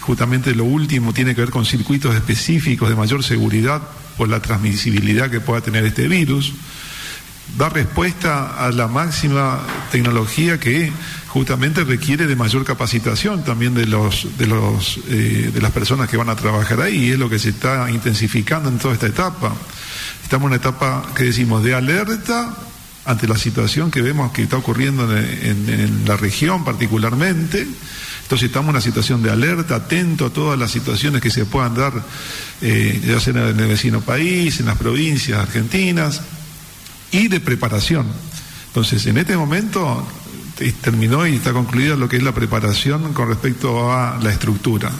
justamente 0.00 0.54
lo 0.54 0.64
último 0.64 1.12
tiene 1.12 1.34
que 1.34 1.42
ver 1.42 1.50
con 1.50 1.66
circuitos 1.66 2.14
específicos 2.14 2.88
de 2.88 2.96
mayor 2.96 3.22
seguridad 3.22 3.82
por 4.16 4.30
la 4.30 4.40
transmisibilidad 4.40 5.30
que 5.30 5.40
pueda 5.40 5.60
tener 5.60 5.84
este 5.84 6.08
virus, 6.08 6.54
da 7.58 7.68
respuesta 7.68 8.64
a 8.64 8.70
la 8.72 8.88
máxima 8.88 9.60
tecnología 9.92 10.58
que 10.58 10.90
justamente 11.28 11.84
requiere 11.84 12.26
de 12.26 12.34
mayor 12.34 12.64
capacitación 12.64 13.44
también 13.44 13.74
de 13.74 13.86
los 13.86 14.26
de 14.38 14.46
los 14.46 15.00
eh, 15.08 15.50
de 15.52 15.60
las 15.60 15.70
personas 15.70 16.08
que 16.08 16.16
van 16.16 16.30
a 16.30 16.36
trabajar 16.36 16.80
ahí 16.80 17.08
y 17.08 17.10
es 17.10 17.18
lo 17.18 17.28
que 17.28 17.38
se 17.38 17.50
está 17.50 17.90
intensificando 17.90 18.70
en 18.70 18.78
toda 18.78 18.94
esta 18.94 19.06
etapa. 19.06 19.52
Estamos 20.22 20.46
en 20.46 20.46
una 20.46 20.56
etapa 20.56 21.04
que 21.14 21.24
decimos 21.24 21.62
de 21.62 21.74
alerta 21.74 22.56
ante 23.10 23.26
la 23.26 23.36
situación 23.36 23.90
que 23.90 24.02
vemos 24.02 24.32
que 24.32 24.42
está 24.42 24.56
ocurriendo 24.56 25.04
en, 25.16 26.04
la 26.06 26.16
región 26.16 26.64
particularmente 26.64 27.66
entonces 28.22 28.46
estamos 28.46 28.68
en 28.68 28.76
una 28.76 28.80
situación 28.80 29.24
de 29.24 29.30
alerta, 29.30 29.74
atento 29.74 30.26
a 30.26 30.30
todas 30.30 30.56
las 30.56 30.70
situaciones 30.70 31.20
que 31.20 31.30
se 31.30 31.46
puedan 31.46 31.74
dar, 31.74 31.92
eh, 32.60 33.02
ya 33.04 33.18
sea 33.18 33.32
en 33.32 33.58
el 33.58 33.66
vecino 33.66 34.02
país, 34.02 34.60
en 34.60 34.66
las 34.66 34.78
provincias 34.78 35.40
argentinas, 35.40 36.22
y 37.10 37.26
de 37.26 37.40
preparación. 37.40 38.06
Entonces, 38.68 39.04
en 39.06 39.18
este 39.18 39.36
momento 39.36 40.06
terminó 40.80 41.26
y 41.26 41.34
está 41.34 41.52
concluida 41.52 41.96
lo 41.96 42.08
que 42.08 42.18
es 42.18 42.22
la 42.22 42.32
preparación 42.32 43.12
con 43.14 43.28
respecto 43.28 43.92
a 43.92 44.18
la 44.22 44.30
estructura. 44.30 44.92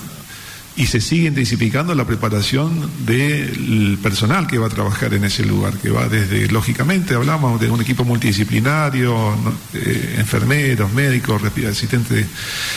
Y 0.77 0.87
se 0.87 1.01
sigue 1.01 1.29
intensificando 1.29 1.95
la 1.95 2.07
preparación 2.07 2.91
del 3.05 3.99
personal 4.03 4.47
que 4.47 4.59
va 4.59 4.67
a 4.67 4.71
trabajar 4.71 5.13
en 5.15 5.25
ese 5.25 5.45
lugar, 5.45 5.75
que 5.75 5.91
va 5.91 6.09
desde, 6.09 6.47
lógicamente, 6.49 7.15
hablamos 7.15 7.61
de 7.61 7.71
un 7.71 7.81
equipo 7.81 8.05
multidisciplinario, 8.05 9.37
eh, 9.75 10.17
enfermeros, 10.19 10.93
médicos, 10.93 11.43
asistentes 11.69 12.27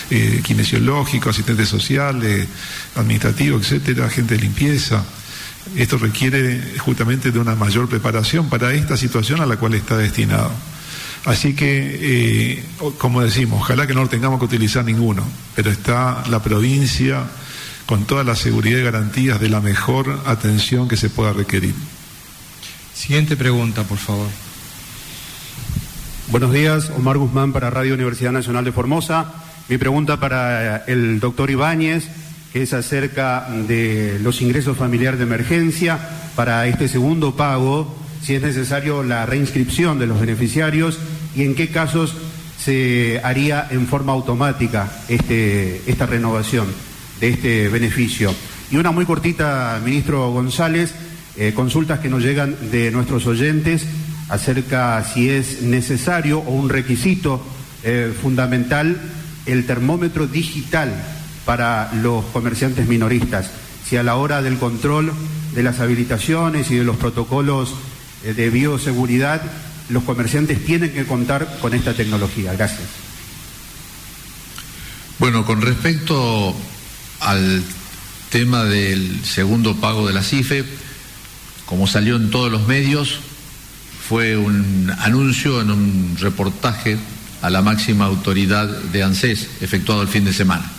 eh, 0.10 0.42
kinesiológicos, 0.44 1.36
asistentes 1.36 1.70
sociales, 1.70 2.48
administrativos, 2.96 3.72
etcétera, 3.72 4.10
gente 4.10 4.36
de 4.36 4.42
limpieza. 4.42 5.04
Esto 5.76 5.98
requiere 5.98 6.62
justamente 6.80 7.32
de 7.32 7.40
una 7.40 7.56
mayor 7.56 7.88
preparación 7.88 8.50
para 8.50 8.74
esta 8.74 8.98
situación 8.98 9.40
a 9.40 9.46
la 9.46 9.58
cual 9.58 9.76
está 9.76 9.98
destinado. 9.98 10.52
Así 11.26 11.54
que, 11.54 12.00
eh, 12.02 12.64
como 12.98 13.22
decimos, 13.22 13.62
ojalá 13.62 13.88
que 13.88 13.94
no 13.94 14.02
lo 14.02 14.10
tengamos 14.10 14.40
que 14.40 14.46
utilizar 14.46 14.84
ninguno, 14.84 15.24
pero 15.56 15.72
está 15.72 16.24
la 16.30 16.44
provincia 16.44 17.24
con 17.86 18.06
toda 18.06 18.24
la 18.24 18.36
seguridad 18.36 18.80
y 18.80 18.84
garantías 18.84 19.40
de 19.40 19.50
la 19.50 19.62
mejor 19.62 20.22
atención 20.26 20.88
que 20.88 20.98
se 20.98 21.10
pueda 21.10 21.34
requerir. 21.34 21.74
Siguiente 22.94 23.36
pregunta, 23.36 23.84
por 23.84 23.98
favor. 23.98 24.28
Buenos 26.30 26.54
días, 26.54 26.92
Omar 26.96 27.18
Guzmán 27.18 27.52
para 27.52 27.70
Radio 27.70 27.94
Universidad 27.94 28.32
Nacional 28.32 28.64
de 28.64 28.72
Formosa. 28.72 29.34
Mi 29.68 29.78
pregunta 29.78 30.20
para 30.20 30.78
eh, 30.78 30.82
el 30.88 31.20
doctor 31.20 31.52
Ibáñez, 31.52 32.08
que 32.54 32.64
es 32.64 32.74
acerca 32.74 33.48
de 33.68 34.20
los 34.22 34.42
ingresos 34.42 34.78
familiares 34.78 35.20
de 35.20 35.26
emergencia 35.26 36.00
para 36.36 36.66
este 36.68 36.88
segundo 36.88 37.36
pago, 37.36 37.94
si 38.22 38.36
es 38.36 38.42
necesario 38.42 39.04
la 39.04 39.26
reinscripción 39.26 40.00
de 40.00 40.08
los 40.08 40.20
beneficiarios 40.20 40.98
y 41.36 41.44
en 41.44 41.56
qué 41.56 41.70
casos 41.70 42.16
se 42.58 43.20
haría 43.24 43.68
en 43.70 43.88
forma 43.88 44.14
automática 44.14 44.90
este, 45.10 45.82
esta 45.88 46.06
renovación 46.06 46.68
de 47.20 47.30
este 47.30 47.70
beneficio. 47.70 48.34
Y 48.72 48.78
una 48.78 48.92
muy 48.92 49.06
cortita, 49.06 49.80
ministro 49.84 50.32
González, 50.32 50.94
eh, 51.36 51.54
consultas 51.54 52.00
que 52.00 52.10
nos 52.10 52.24
llegan 52.24 52.56
de 52.72 52.92
nuestros 52.92 53.26
oyentes 53.28 53.86
acerca 54.30 55.04
si 55.04 55.30
es 55.30 55.62
necesario 55.62 56.40
o 56.40 56.52
un 56.52 56.70
requisito 56.70 57.44
eh, 57.84 58.14
fundamental 58.22 59.00
el 59.46 59.66
termómetro 59.66 60.28
digital 60.28 60.92
para 61.46 61.92
los 62.02 62.24
comerciantes 62.26 62.88
minoristas, 62.88 63.52
si 63.86 63.98
a 63.98 64.04
la 64.04 64.16
hora 64.16 64.42
del 64.42 64.58
control 64.58 65.12
de 65.54 65.64
las 65.64 65.80
habilitaciones 65.80 66.72
y 66.72 66.78
de 66.78 66.84
los 66.84 66.98
protocolos 66.98 67.74
eh, 68.24 68.34
de 68.34 68.50
bioseguridad 68.50 69.42
los 69.90 70.04
comerciantes 70.04 70.64
tienen 70.66 70.94
que 70.94 71.06
contar 71.06 71.60
con 71.60 71.74
esta 71.74 71.94
tecnología. 71.94 72.54
Gracias. 72.54 72.88
Bueno, 75.20 75.46
con 75.46 75.62
respecto 75.62 76.56
al 77.24 77.64
tema 78.30 78.64
del 78.64 79.24
segundo 79.24 79.76
pago 79.76 80.08
de 80.08 80.14
la 80.14 80.24
CIFE, 80.24 80.66
como 81.66 81.88
salió 81.88 82.16
en 82.16 82.30
todos 82.30 82.52
los 82.52 82.68
medios, 82.68 83.20
fue 84.08 84.36
un 84.36 84.92
anuncio 85.00 85.62
en 85.62 85.72
un 85.72 86.18
reportaje 86.20 86.98
a 87.42 87.50
la 87.50 87.62
máxima 87.62 88.06
autoridad 88.06 88.68
de 88.68 89.04
ANSES 89.04 89.48
efectuado 89.62 90.02
el 90.02 90.08
fin 90.08 90.26
de 90.26 90.34
semana. 90.34 90.70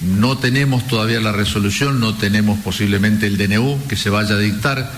No 0.00 0.38
tenemos 0.38 0.86
todavía 0.86 1.20
la 1.20 1.32
resolución, 1.32 1.98
no 1.98 2.14
tenemos 2.14 2.58
posiblemente 2.60 3.26
el 3.26 3.36
DNU 3.36 3.86
que 3.88 3.96
se 3.96 4.10
vaya 4.10 4.34
a 4.34 4.38
dictar 4.38 4.90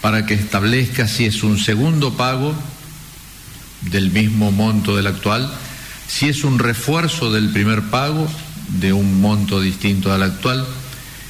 para 0.00 0.26
que 0.26 0.34
establezca 0.34 1.06
si 1.06 1.26
es 1.26 1.42
un 1.42 1.58
segundo 1.58 2.16
pago 2.16 2.54
del 3.82 4.10
mismo 4.10 4.50
monto 4.50 4.96
del 4.96 5.06
actual, 5.06 5.52
si 6.08 6.28
es 6.28 6.44
un 6.44 6.58
refuerzo 6.58 7.32
del 7.32 7.50
primer 7.50 7.82
pago 7.82 8.28
de 8.68 8.92
un 8.92 9.20
monto 9.20 9.60
distinto 9.60 10.12
al 10.12 10.22
actual 10.22 10.66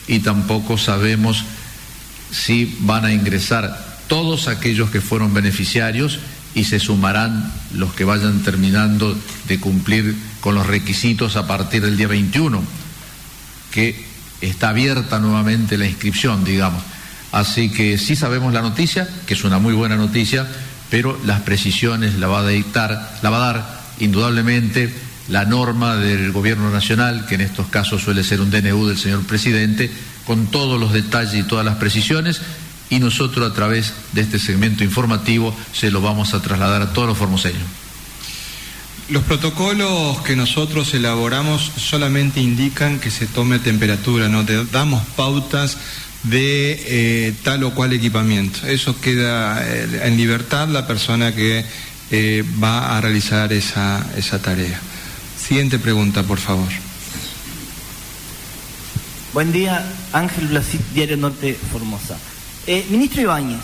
y 0.06 0.20
tampoco 0.20 0.78
sabemos 0.78 1.44
si 2.30 2.76
van 2.80 3.04
a 3.04 3.12
ingresar 3.12 3.86
todos 4.08 4.48
aquellos 4.48 4.90
que 4.90 5.00
fueron 5.00 5.34
beneficiarios 5.34 6.18
y 6.54 6.64
se 6.64 6.80
sumarán 6.80 7.52
los 7.74 7.92
que 7.94 8.04
vayan 8.04 8.40
terminando 8.42 9.16
de 9.46 9.60
cumplir 9.60 10.16
con 10.40 10.54
los 10.54 10.66
requisitos 10.66 11.36
a 11.36 11.46
partir 11.46 11.82
del 11.82 11.96
día 11.96 12.08
21, 12.08 12.62
que 13.70 14.04
está 14.40 14.70
abierta 14.70 15.18
nuevamente 15.18 15.76
la 15.76 15.86
inscripción, 15.86 16.44
digamos. 16.44 16.82
Así 17.32 17.68
que 17.70 17.98
sí 17.98 18.16
sabemos 18.16 18.54
la 18.54 18.62
noticia, 18.62 19.06
que 19.26 19.34
es 19.34 19.44
una 19.44 19.58
muy 19.58 19.74
buena 19.74 19.96
noticia, 19.96 20.46
pero 20.90 21.18
las 21.24 21.42
precisiones 21.42 22.14
la 22.14 22.28
va 22.28 22.40
a 22.40 22.48
dictar, 22.48 23.18
la 23.22 23.30
va 23.30 23.36
a 23.36 23.52
dar 23.52 23.80
indudablemente 24.00 24.92
la 25.28 25.44
norma 25.44 25.96
del 25.96 26.32
Gobierno 26.32 26.70
Nacional, 26.70 27.26
que 27.26 27.34
en 27.34 27.42
estos 27.42 27.68
casos 27.68 28.02
suele 28.02 28.24
ser 28.24 28.40
un 28.40 28.50
DNU 28.50 28.86
del 28.86 28.98
señor 28.98 29.24
presidente, 29.24 29.90
con 30.26 30.46
todos 30.46 30.80
los 30.80 30.92
detalles 30.92 31.34
y 31.34 31.42
todas 31.42 31.64
las 31.64 31.76
precisiones, 31.76 32.40
y 32.90 32.98
nosotros 32.98 33.50
a 33.50 33.54
través 33.54 33.92
de 34.12 34.22
este 34.22 34.38
segmento 34.38 34.84
informativo 34.84 35.54
se 35.72 35.90
lo 35.90 36.00
vamos 36.00 36.34
a 36.34 36.40
trasladar 36.40 36.82
a 36.82 36.92
todos 36.92 37.08
los 37.08 37.18
formoseños. 37.18 37.62
Los 39.10 39.22
protocolos 39.22 40.20
que 40.20 40.36
nosotros 40.36 40.92
elaboramos 40.92 41.72
solamente 41.76 42.40
indican 42.40 42.98
que 42.98 43.10
se 43.10 43.26
tome 43.26 43.58
temperatura, 43.58 44.28
no 44.28 44.44
te 44.44 44.64
damos 44.66 45.02
pautas 45.16 45.78
de 46.24 46.82
eh, 46.86 47.34
tal 47.42 47.64
o 47.64 47.74
cual 47.74 47.92
equipamiento. 47.92 48.66
Eso 48.66 49.00
queda 49.00 49.62
eh, 49.64 50.02
en 50.04 50.16
libertad 50.16 50.68
la 50.68 50.86
persona 50.86 51.34
que 51.34 51.64
eh, 52.10 52.44
va 52.62 52.96
a 52.96 53.00
realizar 53.00 53.52
esa, 53.52 54.04
esa 54.16 54.42
tarea. 54.42 54.78
Siguiente 55.48 55.78
pregunta, 55.78 56.22
por 56.22 56.36
favor. 56.36 56.68
Buen 59.32 59.50
día, 59.50 59.82
Ángel 60.12 60.48
Blasit, 60.48 60.82
Diario 60.92 61.16
Norte 61.16 61.54
Formosa. 61.72 62.18
ministro 62.90 63.22
Ibáñez, 63.22 63.58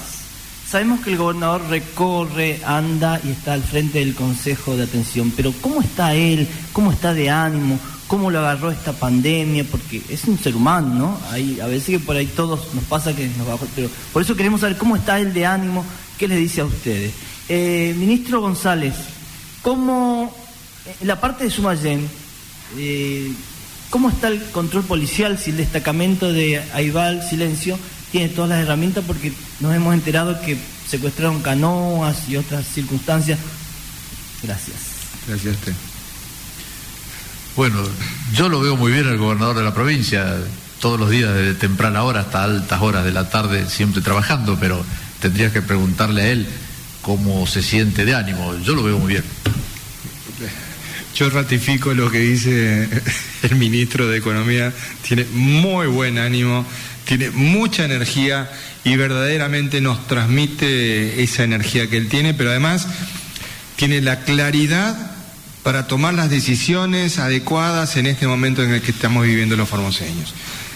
sabemos 0.66 1.00
que 1.00 1.10
el 1.10 1.18
gobernador 1.18 1.60
recorre, 1.68 2.62
anda 2.64 3.20
y 3.22 3.32
está 3.32 3.52
al 3.52 3.62
frente 3.62 3.98
del 3.98 4.14
Consejo 4.14 4.78
de 4.78 4.84
Atención, 4.84 5.30
pero 5.36 5.52
¿cómo 5.60 5.82
está 5.82 6.14
él? 6.14 6.48
¿Cómo 6.72 6.90
está 6.90 7.12
de 7.12 7.28
ánimo? 7.28 7.78
cómo 8.06 8.30
lo 8.30 8.38
agarró 8.38 8.70
esta 8.70 8.92
pandemia, 8.92 9.64
porque 9.64 10.00
es 10.08 10.24
un 10.24 10.38
ser 10.38 10.56
humano, 10.56 10.94
¿no? 10.94 11.18
Hay, 11.32 11.58
a 11.60 11.66
veces 11.66 11.88
que 11.88 11.98
por 11.98 12.16
ahí 12.16 12.26
todos 12.26 12.72
nos 12.74 12.84
pasa 12.84 13.14
que 13.16 13.26
nos 13.36 13.46
bajó, 13.46 13.66
pero 13.74 13.90
por 14.12 14.22
eso 14.22 14.36
queremos 14.36 14.60
saber 14.60 14.76
cómo 14.76 14.96
está 14.96 15.18
el 15.18 15.34
de 15.34 15.44
ánimo, 15.44 15.84
qué 16.18 16.28
les 16.28 16.38
dice 16.38 16.60
a 16.60 16.64
ustedes. 16.64 17.12
Eh, 17.48 17.94
ministro 17.98 18.40
González, 18.40 18.94
¿cómo, 19.62 20.34
en 21.00 21.06
la 21.06 21.20
parte 21.20 21.44
de 21.44 21.50
Sumayén, 21.50 22.08
eh, 22.76 23.32
cómo 23.90 24.10
está 24.10 24.28
el 24.28 24.42
control 24.50 24.84
policial, 24.84 25.38
si 25.38 25.50
el 25.50 25.56
destacamento 25.56 26.32
de 26.32 26.62
Aibal, 26.72 27.22
Silencio, 27.28 27.78
tiene 28.12 28.28
todas 28.28 28.50
las 28.50 28.60
herramientas, 28.60 29.04
porque 29.06 29.32
nos 29.60 29.74
hemos 29.74 29.94
enterado 29.94 30.40
que 30.40 30.58
secuestraron 30.88 31.40
canoas 31.40 32.28
y 32.28 32.36
otras 32.36 32.66
circunstancias? 32.66 33.38
Gracias. 34.42 34.76
Gracias 35.26 35.54
a 35.54 35.58
usted. 35.58 35.72
Bueno, 37.56 37.82
yo 38.34 38.48
lo 38.48 38.60
veo 38.60 38.76
muy 38.76 38.92
bien 38.92 39.06
el 39.08 39.16
gobernador 39.16 39.56
de 39.56 39.62
la 39.62 39.72
provincia, 39.72 40.36
todos 40.80 40.98
los 40.98 41.08
días 41.08 41.32
desde 41.34 41.54
temprana 41.54 42.02
hora 42.02 42.20
hasta 42.20 42.44
altas 42.44 42.82
horas 42.82 43.04
de 43.04 43.12
la 43.12 43.30
tarde, 43.30 43.68
siempre 43.70 44.02
trabajando, 44.02 44.58
pero 44.60 44.84
tendría 45.20 45.52
que 45.52 45.62
preguntarle 45.62 46.22
a 46.22 46.26
él 46.28 46.46
cómo 47.00 47.46
se 47.46 47.62
siente 47.62 48.04
de 48.04 48.14
ánimo. 48.14 48.54
Yo 48.58 48.74
lo 48.74 48.82
veo 48.82 48.98
muy 48.98 49.14
bien. 49.14 49.24
Yo 51.14 51.30
ratifico 51.30 51.94
lo 51.94 52.10
que 52.10 52.18
dice 52.18 52.88
el 53.42 53.54
ministro 53.54 54.08
de 54.08 54.18
Economía, 54.18 54.72
tiene 55.06 55.24
muy 55.32 55.86
buen 55.86 56.18
ánimo, 56.18 56.66
tiene 57.04 57.30
mucha 57.30 57.84
energía 57.84 58.50
y 58.82 58.96
verdaderamente 58.96 59.80
nos 59.80 60.08
transmite 60.08 61.22
esa 61.22 61.44
energía 61.44 61.88
que 61.88 61.98
él 61.98 62.08
tiene, 62.08 62.34
pero 62.34 62.50
además 62.50 62.88
tiene 63.76 64.00
la 64.00 64.24
claridad 64.24 65.12
para 65.62 65.86
tomar 65.86 66.14
las 66.14 66.30
decisiones 66.30 67.20
adecuadas 67.20 67.96
en 67.96 68.06
este 68.06 68.26
momento 68.26 68.64
en 68.64 68.72
el 68.72 68.82
que 68.82 68.90
estamos 68.90 69.24
viviendo 69.24 69.56
los 69.56 69.68
formoseños. 69.68 70.34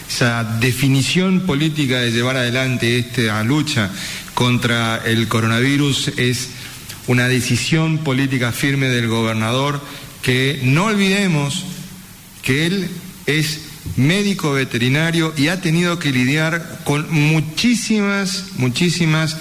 Esa 0.08 0.44
definición 0.44 1.40
política 1.40 1.98
de 1.98 2.12
llevar 2.12 2.36
adelante 2.36 2.96
esta 2.96 3.42
lucha 3.42 3.90
contra 4.34 5.02
el 5.04 5.26
coronavirus 5.26 6.12
es 6.16 6.50
una 7.08 7.26
decisión 7.26 7.98
política 7.98 8.52
firme 8.52 8.88
del 8.88 9.08
gobernador 9.08 9.80
que 10.22 10.60
no 10.62 10.86
olvidemos 10.86 11.64
que 12.42 12.66
él 12.66 12.88
es 13.26 13.60
médico 13.96 14.52
veterinario 14.52 15.34
y 15.36 15.48
ha 15.48 15.60
tenido 15.60 15.98
que 15.98 16.12
lidiar 16.12 16.80
con 16.84 17.12
muchísimas, 17.12 18.46
muchísimas 18.56 19.36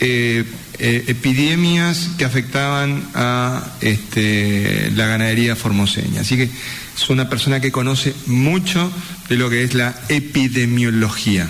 eh, 0.00 0.44
eh, 0.78 1.04
epidemias 1.08 2.10
que 2.18 2.24
afectaban 2.24 3.02
a 3.14 3.64
este, 3.80 4.90
la 4.94 5.06
ganadería 5.06 5.56
formoseña. 5.56 6.20
Así 6.20 6.36
que 6.36 6.44
es 6.44 7.10
una 7.10 7.28
persona 7.28 7.60
que 7.60 7.72
conoce 7.72 8.14
mucho 8.26 8.92
de 9.28 9.36
lo 9.36 9.48
que 9.50 9.64
es 9.64 9.74
la 9.74 9.94
epidemiología. 10.08 11.48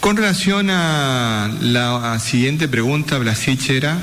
Con 0.00 0.16
relación 0.16 0.70
a 0.70 1.50
la 1.60 2.18
siguiente 2.18 2.68
pregunta, 2.68 3.18
Blasich 3.18 3.70
era... 3.70 3.98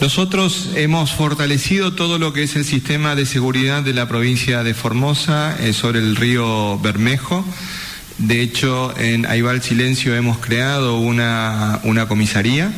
Nosotros 0.00 0.70
hemos 0.76 1.12
fortalecido 1.12 1.92
todo 1.92 2.20
lo 2.20 2.32
que 2.32 2.44
es 2.44 2.54
el 2.54 2.64
sistema 2.64 3.16
de 3.16 3.26
seguridad 3.26 3.82
de 3.82 3.92
la 3.92 4.06
provincia 4.06 4.62
de 4.62 4.72
Formosa 4.72 5.56
eh, 5.58 5.72
sobre 5.72 5.98
el 5.98 6.14
río 6.14 6.78
Bermejo. 6.78 7.44
De 8.18 8.40
hecho, 8.40 8.94
en 8.96 9.26
Aibal 9.26 9.60
Silencio 9.60 10.14
hemos 10.14 10.38
creado 10.38 11.00
una, 11.00 11.80
comisaría 12.06 12.72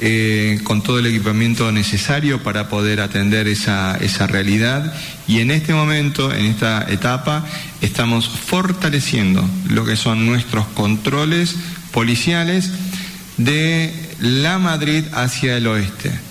eh, 0.00 0.58
con 0.64 0.82
todo 0.82 1.00
el 1.00 1.06
equipamiento 1.06 1.70
necesario 1.70 2.42
para 2.42 2.70
poder 2.70 3.00
atender 3.00 3.46
esa 3.46 4.26
realidad 4.26 4.94
y 5.26 5.40
en 5.40 5.50
este 5.50 5.74
momento, 5.74 6.32
en 6.32 6.46
esta 6.46 6.86
etapa, 6.88 7.44
estamos 7.82 8.26
fortaleciendo 8.26 9.46
lo 9.68 9.84
que 9.84 9.96
son 9.96 10.24
nuestros 10.24 10.66
controles 10.68 11.56
policiales 11.92 12.70
de 13.36 13.92
la 14.20 14.58
Madrid 14.58 15.04
hacia 15.12 15.58
el 15.58 15.66
oeste. 15.66 16.27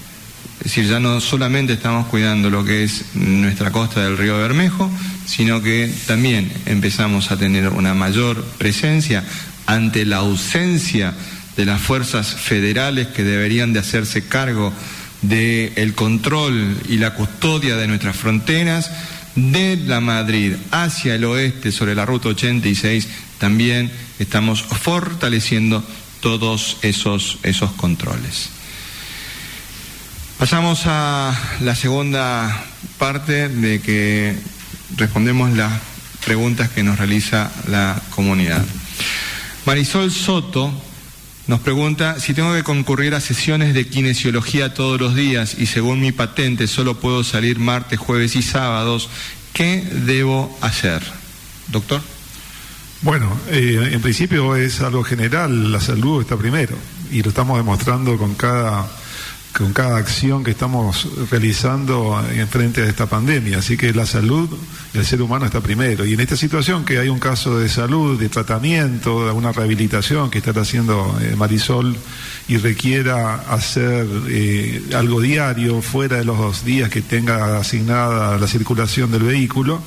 Es 0.67 0.75
decir, 0.75 0.91
ya 0.91 0.99
no 0.99 1.21
solamente 1.21 1.71
estamos 1.71 2.07
cuidando 2.07 2.49
lo 2.49 2.65
que 2.65 2.83
es 2.83 3.05
nuestra 3.13 3.71
costa 3.71 4.03
del 4.03 4.17
río 4.17 4.37
Bermejo, 4.37 4.91
sino 5.25 5.61
que 5.61 5.89
también 6.07 6.51
empezamos 6.65 7.31
a 7.31 7.37
tener 7.37 7.69
una 7.69 7.93
mayor 7.93 8.43
presencia 8.57 9.23
ante 9.65 10.05
la 10.05 10.17
ausencia 10.17 11.13
de 11.55 11.63
las 11.63 11.79
fuerzas 11.79 12.35
federales 12.35 13.07
que 13.07 13.23
deberían 13.23 13.71
de 13.71 13.79
hacerse 13.79 14.27
cargo 14.27 14.73
del 15.21 15.93
control 15.93 16.75
y 16.89 16.97
la 16.97 17.13
custodia 17.13 17.77
de 17.77 17.87
nuestras 17.87 18.17
fronteras, 18.17 18.91
de 19.35 19.77
la 19.77 20.01
Madrid 20.01 20.55
hacia 20.71 21.15
el 21.15 21.23
oeste 21.23 21.71
sobre 21.71 21.95
la 21.95 22.05
ruta 22.05 22.27
86, 22.27 23.07
también 23.37 23.89
estamos 24.19 24.63
fortaleciendo 24.63 25.81
todos 26.19 26.75
esos, 26.81 27.39
esos 27.43 27.71
controles. 27.71 28.56
Pasamos 30.39 30.83
a 30.85 31.33
la 31.61 31.73
segunda 31.73 32.63
parte 32.99 33.49
de 33.49 33.81
que 33.81 34.37
respondemos 34.95 35.51
las 35.57 35.81
preguntas 36.23 36.69
que 36.69 36.83
nos 36.83 36.99
realiza 36.99 37.51
la 37.67 37.99
comunidad. 38.11 38.63
Marisol 39.65 40.11
Soto 40.11 40.71
nos 41.47 41.59
pregunta 41.61 42.19
si 42.19 42.35
tengo 42.35 42.53
que 42.53 42.61
concurrir 42.61 43.15
a 43.15 43.19
sesiones 43.19 43.73
de 43.73 43.87
kinesiología 43.87 44.75
todos 44.75 45.01
los 45.01 45.15
días 45.15 45.55
y 45.57 45.65
según 45.65 46.01
mi 46.01 46.11
patente 46.11 46.67
solo 46.67 46.99
puedo 46.99 47.23
salir 47.23 47.57
martes, 47.57 47.97
jueves 47.97 48.35
y 48.35 48.43
sábados, 48.43 49.09
¿qué 49.53 49.81
debo 50.05 50.55
hacer? 50.61 51.01
Doctor. 51.69 52.01
Bueno, 53.01 53.35
eh, 53.49 53.89
en 53.91 54.01
principio 54.01 54.55
es 54.55 54.81
algo 54.81 55.03
general, 55.03 55.71
la 55.71 55.81
salud 55.81 56.21
está 56.21 56.37
primero 56.37 56.77
y 57.11 57.23
lo 57.23 57.29
estamos 57.29 57.57
demostrando 57.57 58.19
con 58.19 58.35
cada 58.35 58.87
con 59.55 59.73
cada 59.73 59.97
acción 59.97 60.43
que 60.43 60.51
estamos 60.51 61.07
realizando 61.31 62.23
en 62.31 62.47
frente 62.47 62.83
a 62.83 62.85
esta 62.85 63.07
pandemia. 63.07 63.59
Así 63.59 63.75
que 63.75 63.91
la 63.93 64.05
salud 64.05 64.49
del 64.93 65.05
ser 65.05 65.21
humano 65.21 65.45
está 65.45 65.61
primero. 65.61 66.05
Y 66.05 66.13
en 66.13 66.19
esta 66.19 66.35
situación 66.35 66.85
que 66.85 66.99
hay 66.99 67.09
un 67.09 67.19
caso 67.19 67.57
de 67.57 67.67
salud, 67.67 68.19
de 68.19 68.29
tratamiento, 68.29 69.25
de 69.25 69.31
una 69.31 69.51
rehabilitación 69.51 70.29
que 70.29 70.39
está 70.39 70.51
haciendo 70.51 71.17
eh, 71.21 71.35
Marisol 71.35 71.95
y 72.47 72.57
requiera 72.57 73.35
hacer 73.51 74.07
eh, 74.29 74.81
algo 74.93 75.21
diario 75.21 75.81
fuera 75.81 76.17
de 76.17 76.25
los 76.25 76.37
dos 76.37 76.63
días 76.63 76.89
que 76.89 77.01
tenga 77.01 77.57
asignada 77.57 78.37
la 78.37 78.47
circulación 78.47 79.11
del 79.11 79.23
vehículo, 79.23 79.81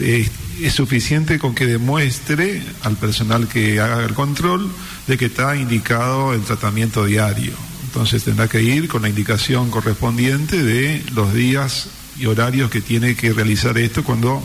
eh, 0.00 0.28
es 0.60 0.72
suficiente 0.72 1.38
con 1.38 1.54
que 1.54 1.66
demuestre 1.66 2.62
al 2.82 2.96
personal 2.96 3.48
que 3.48 3.80
haga 3.80 4.04
el 4.04 4.14
control 4.14 4.70
de 5.06 5.18
que 5.18 5.26
está 5.26 5.56
indicado 5.56 6.32
el 6.32 6.42
tratamiento 6.42 7.04
diario. 7.04 7.52
Entonces 7.92 8.24
tendrá 8.24 8.48
que 8.48 8.62
ir 8.62 8.88
con 8.88 9.02
la 9.02 9.10
indicación 9.10 9.70
correspondiente 9.70 10.62
de 10.62 11.04
los 11.12 11.34
días 11.34 11.90
y 12.18 12.24
horarios 12.24 12.70
que 12.70 12.80
tiene 12.80 13.14
que 13.16 13.34
realizar 13.34 13.76
esto 13.76 14.02
cuando 14.02 14.42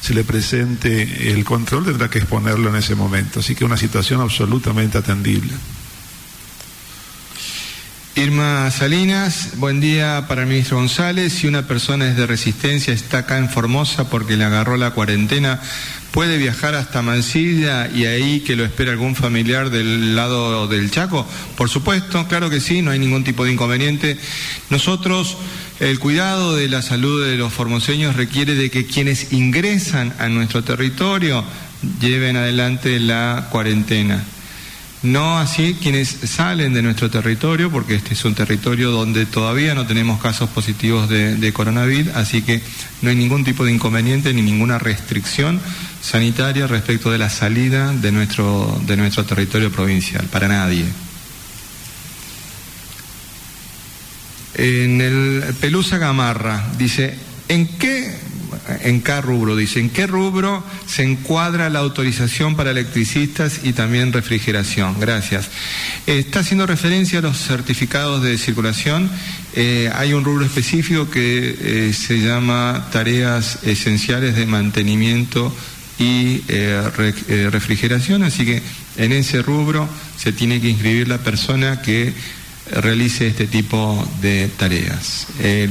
se 0.00 0.14
le 0.14 0.24
presente 0.24 1.30
el 1.30 1.44
control, 1.44 1.84
tendrá 1.84 2.08
que 2.08 2.20
exponerlo 2.20 2.70
en 2.70 2.76
ese 2.76 2.94
momento. 2.94 3.40
Así 3.40 3.54
que 3.54 3.66
una 3.66 3.76
situación 3.76 4.22
absolutamente 4.22 4.96
atendible. 4.96 5.52
Irma 8.18 8.70
Salinas, 8.70 9.50
buen 9.56 9.78
día 9.78 10.24
para 10.26 10.40
el 10.40 10.48
ministro 10.48 10.78
González. 10.78 11.34
Si 11.34 11.46
una 11.46 11.66
persona 11.66 12.08
es 12.08 12.16
de 12.16 12.26
resistencia, 12.26 12.94
está 12.94 13.18
acá 13.18 13.36
en 13.36 13.50
Formosa 13.50 14.08
porque 14.08 14.38
le 14.38 14.44
agarró 14.44 14.78
la 14.78 14.92
cuarentena, 14.92 15.60
¿puede 16.12 16.38
viajar 16.38 16.74
hasta 16.74 17.02
Mansilla 17.02 17.90
y 17.94 18.06
ahí 18.06 18.40
que 18.40 18.56
lo 18.56 18.64
espera 18.64 18.92
algún 18.92 19.16
familiar 19.16 19.68
del 19.68 20.16
lado 20.16 20.66
del 20.66 20.90
Chaco? 20.90 21.26
Por 21.58 21.68
supuesto, 21.68 22.26
claro 22.26 22.48
que 22.48 22.60
sí, 22.60 22.80
no 22.80 22.90
hay 22.90 22.98
ningún 22.98 23.22
tipo 23.22 23.44
de 23.44 23.52
inconveniente. 23.52 24.16
Nosotros, 24.70 25.36
el 25.78 25.98
cuidado 25.98 26.56
de 26.56 26.70
la 26.70 26.80
salud 26.80 27.22
de 27.22 27.36
los 27.36 27.52
formoseños 27.52 28.16
requiere 28.16 28.54
de 28.54 28.70
que 28.70 28.86
quienes 28.86 29.34
ingresan 29.34 30.14
a 30.18 30.30
nuestro 30.30 30.64
territorio 30.64 31.44
lleven 32.00 32.38
adelante 32.38 32.98
la 32.98 33.48
cuarentena. 33.50 34.24
No 35.06 35.38
así 35.38 35.76
quienes 35.80 36.08
salen 36.08 36.74
de 36.74 36.82
nuestro 36.82 37.08
territorio, 37.08 37.70
porque 37.70 37.94
este 37.94 38.14
es 38.14 38.24
un 38.24 38.34
territorio 38.34 38.90
donde 38.90 39.24
todavía 39.24 39.72
no 39.72 39.86
tenemos 39.86 40.20
casos 40.20 40.50
positivos 40.50 41.08
de, 41.08 41.52
coronavirus, 41.52 42.16
así 42.16 42.42
que 42.42 42.60
no 43.02 43.10
hay 43.10 43.14
ningún 43.14 43.44
tipo 43.44 43.64
de 43.64 43.70
inconveniente 43.70 44.34
ni 44.34 44.42
ninguna 44.42 44.80
restricción 44.80 45.60
sanitaria 46.02 46.66
respecto 46.66 47.12
de 47.12 47.18
la 47.18 47.30
salida 47.30 47.92
de 47.92 48.10
nuestro, 48.10 48.80
de 48.84 48.96
nuestro 48.96 49.24
territorio 49.24 49.70
provincial, 49.70 50.24
para 50.24 50.48
nadie. 50.48 50.84
En 54.54 55.00
el 55.00 55.54
Pelusa 55.60 55.98
Gamarra 55.98 56.66
dice, 56.76 57.16
¿en 57.48 57.68
qué 57.78 58.25
en 58.80 59.02
qué 59.02 59.20
rubro, 59.20 59.56
dice, 59.56 59.80
¿en 59.80 59.90
qué 59.90 60.06
rubro 60.06 60.62
se 60.86 61.02
encuadra 61.02 61.70
la 61.70 61.80
autorización 61.80 62.56
para 62.56 62.70
electricistas 62.70 63.60
y 63.64 63.72
también 63.72 64.12
refrigeración? 64.12 64.96
Gracias. 64.98 65.48
está 66.06 66.40
haciendo 66.40 66.66
referencia 66.66 67.18
a 67.18 67.22
los 67.22 67.38
certificados 67.38 68.22
de 68.22 68.38
circulación. 68.38 69.10
Eh, 69.54 69.90
hay 69.94 70.12
un 70.12 70.24
rubro 70.24 70.44
específico 70.44 71.10
que 71.10 71.56
eh, 71.60 71.92
se 71.92 72.20
llama 72.20 72.88
tareas 72.92 73.60
esenciales 73.62 74.36
de 74.36 74.46
mantenimiento 74.46 75.54
y 75.98 76.42
eh, 76.48 77.48
refrigeración, 77.50 78.22
así 78.22 78.44
que 78.44 78.62
en 78.98 79.12
ese 79.12 79.42
rubro 79.42 79.88
se 80.18 80.32
tiene 80.32 80.60
que 80.60 80.68
inscribir 80.68 81.08
la 81.08 81.18
persona 81.18 81.80
que 81.80 82.12
realice 82.70 83.26
este 83.26 83.46
tipo 83.46 84.06
de 84.20 84.48
tareas. 84.56 85.26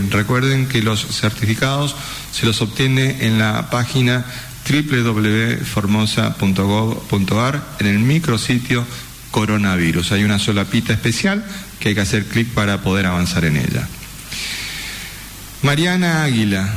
recuerden 0.09 0.67
que 0.67 0.81
los 0.81 1.05
certificados 1.05 1.95
se 2.31 2.45
los 2.45 2.61
obtiene 2.61 3.25
en 3.25 3.39
la 3.39 3.69
página 3.69 4.25
www.formosa.gov.ar 4.69 7.63
en 7.79 7.87
el 7.87 7.99
micrositio 7.99 8.85
coronavirus. 9.31 10.11
Hay 10.13 10.23
una 10.23 10.39
sola 10.39 10.63
pita 10.65 10.93
especial 10.93 11.45
que 11.79 11.89
hay 11.89 11.95
que 11.95 12.01
hacer 12.01 12.25
clic 12.25 12.47
para 12.49 12.81
poder 12.81 13.05
avanzar 13.05 13.45
en 13.45 13.57
ella. 13.57 13.87
Mariana 15.61 16.23
Águila, 16.23 16.67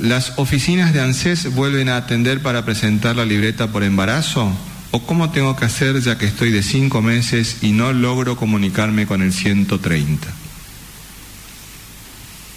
¿las 0.00 0.32
oficinas 0.36 0.92
de 0.92 1.00
ANSES 1.00 1.54
vuelven 1.54 1.88
a 1.88 1.96
atender 1.96 2.40
para 2.40 2.64
presentar 2.64 3.16
la 3.16 3.24
libreta 3.24 3.68
por 3.68 3.82
embarazo? 3.82 4.56
¿O 4.94 5.00
cómo 5.00 5.30
tengo 5.30 5.56
que 5.56 5.64
hacer 5.64 6.00
ya 6.00 6.18
que 6.18 6.26
estoy 6.26 6.52
de 6.52 6.62
cinco 6.62 7.02
meses 7.02 7.56
y 7.62 7.72
no 7.72 7.92
logro 7.92 8.36
comunicarme 8.36 9.08
con 9.08 9.22
el 9.22 9.32
130? 9.32 10.28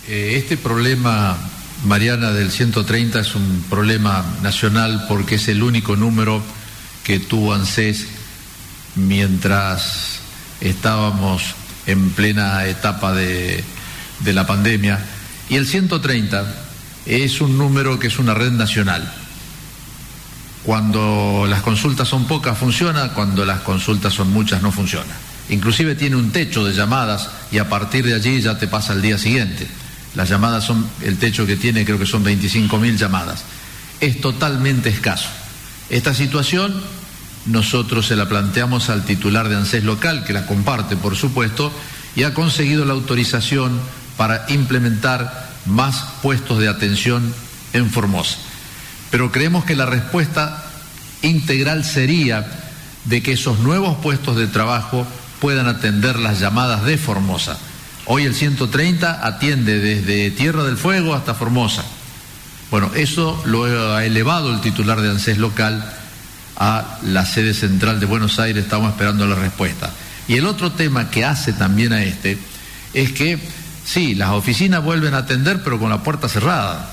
Eh, 0.08 0.34
este 0.36 0.56
problema, 0.56 1.36
Mariana, 1.86 2.34
del 2.34 2.52
130 2.52 3.22
es 3.22 3.34
un 3.34 3.66
problema 3.72 4.24
nacional 4.44 5.06
porque 5.08 5.34
es 5.36 5.48
el 5.48 5.64
único 5.64 5.96
número 5.96 6.44
que 7.04 7.20
tuvo 7.20 7.56
ANSES 7.56 8.06
mientras 8.94 10.20
estábamos 10.62 11.56
en 11.88 12.12
plena 12.12 12.68
etapa 12.68 13.14
de, 13.14 13.64
de 14.20 14.34
la 14.34 14.46
pandemia. 14.46 15.04
Y 15.50 15.56
el 15.56 15.66
130 15.66 16.46
es 17.08 17.42
un 17.42 17.58
número 17.58 17.98
que 17.98 18.06
es 18.06 18.20
una 18.20 18.36
red 18.36 18.52
nacional 18.52 19.12
cuando 20.64 21.46
las 21.48 21.62
consultas 21.62 22.08
son 22.08 22.26
pocas 22.26 22.58
funciona, 22.58 23.14
cuando 23.14 23.46
las 23.46 23.62
consultas 23.62 24.14
son 24.14 24.32
muchas 24.32 24.62
no 24.62 24.72
funciona. 24.72 25.14
Inclusive 25.50 25.96
tiene 25.96 26.16
un 26.16 26.32
techo 26.32 26.66
de 26.66 26.74
llamadas 26.74 27.30
y 27.52 27.58
a 27.58 27.70
partir 27.70 28.06
de 28.06 28.14
allí 28.14 28.42
ya 28.42 28.58
te 28.58 28.68
pasa 28.68 28.94
al 28.94 29.02
día 29.02 29.18
siguiente. 29.18 29.68
Las 30.16 30.30
llamadas 30.30 30.66
son, 30.66 30.86
el 31.02 31.18
techo 31.18 31.46
que 31.46 31.56
tiene 31.56 31.86
creo 31.86 32.00
que 32.00 32.06
son 32.06 32.26
25.000 32.26 32.98
llamadas. 32.98 33.44
Es 34.00 34.20
totalmente 34.20 34.90
escaso. 34.90 35.30
Esta 35.90 36.14
situación 36.14 36.74
nosotros 37.46 38.08
se 38.08 38.18
la 38.18 38.28
planteamos 38.28 38.90
al 38.90 39.06
titular 39.06 39.48
de 39.48 39.56
ANSES 39.56 39.86
local, 39.86 40.26
que 40.26 40.34
la 40.34 40.46
comparte 40.46 40.98
por 40.98 41.16
supuesto, 41.16 41.72
y 42.16 42.24
ha 42.24 42.34
conseguido 42.34 42.84
la 42.84 42.94
autorización 42.94 43.80
para 44.18 44.46
implementar 44.50 45.50
más 45.66 46.04
puestos 46.22 46.60
de 46.60 46.68
atención 46.68 47.34
en 47.72 47.90
Formosa 47.90 48.38
pero 49.12 49.32
creemos 49.32 49.66
que 49.66 49.76
la 49.76 49.86
respuesta 49.86 50.64
integral 51.22 51.84
sería 51.84 52.46
de 53.06 53.24
que 53.24 53.34
esos 53.34 53.60
nuevos 53.60 53.98
puestos 53.98 54.36
de 54.36 54.48
trabajo 54.48 55.08
puedan 55.40 55.68
atender 55.68 56.20
las 56.20 56.40
llamadas 56.40 56.84
de 56.84 56.98
Formosa. 56.98 57.58
Hoy 58.06 58.24
el 58.24 58.36
130 58.36 59.26
atiende 59.26 59.80
desde 59.80 60.32
Tierra 60.32 60.64
del 60.64 60.78
Fuego 60.78 61.14
hasta 61.14 61.34
Formosa. 61.34 61.84
Bueno, 62.72 62.92
eso 62.96 63.42
lo 63.46 63.96
ha 63.96 64.04
elevado 64.04 64.54
el 64.54 64.62
titular 64.62 65.00
de 65.02 65.10
ANSES 65.10 65.38
local 65.38 65.84
a 66.58 66.98
la 67.04 67.26
sede 67.26 67.54
central 67.54 68.00
de 68.00 68.06
Buenos 68.06 68.40
Aires, 68.40 68.64
estamos 68.64 68.92
esperando 68.92 69.28
la 69.28 69.36
respuesta. 69.36 69.92
Y 70.28 70.36
el 70.36 70.46
otro 70.46 70.72
tema 70.72 71.10
que 71.10 71.24
hace 71.24 71.54
también 71.54 71.94
a 71.94 72.04
este 72.04 72.38
es 72.94 73.12
que, 73.12 73.40
sí, 73.86 74.16
las 74.16 74.32
oficinas 74.32 74.84
vuelven 74.84 75.14
a 75.14 75.20
atender, 75.20 75.62
pero 75.64 75.80
con 75.80 75.90
la 75.90 76.04
puerta 76.04 76.28
cerrada. 76.28 76.90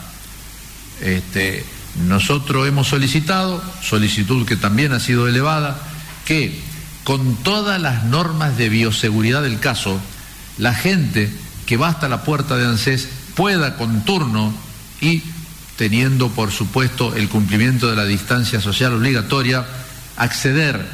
Este, 1.01 1.65
nosotros 2.03 2.67
hemos 2.67 2.89
solicitado, 2.89 3.63
solicitud 3.83 4.47
que 4.47 4.57
también 4.57 4.93
ha 4.93 5.01
sido 5.01 5.29
elevada, 5.29 5.81
que 6.25 6.61
con 7.05 7.37
todas 7.37 7.81
las 7.81 8.05
normas 8.05 8.57
de 8.57 8.69
bioseguridad 8.69 9.43
del 9.43 9.61
caso, 9.61 10.01
la 10.59 10.75
gente 10.75 11.31
que 11.67 11.77
va 11.77 11.89
hasta 11.89 12.09
la 12.09 12.25
puerta 12.25 12.57
de 12.57 12.67
ANSES 12.67 13.09
pueda 13.35 13.77
con 13.77 14.05
turno 14.05 14.53
y 15.01 15.23
teniendo 15.77 16.29
por 16.31 16.51
supuesto 16.51 17.15
el 17.15 17.29
cumplimiento 17.29 17.91
de 17.91 17.97
la 17.97 18.05
distancia 18.05 18.61
social 18.61 18.95
obligatoria, 18.95 19.67
acceder, 20.17 20.87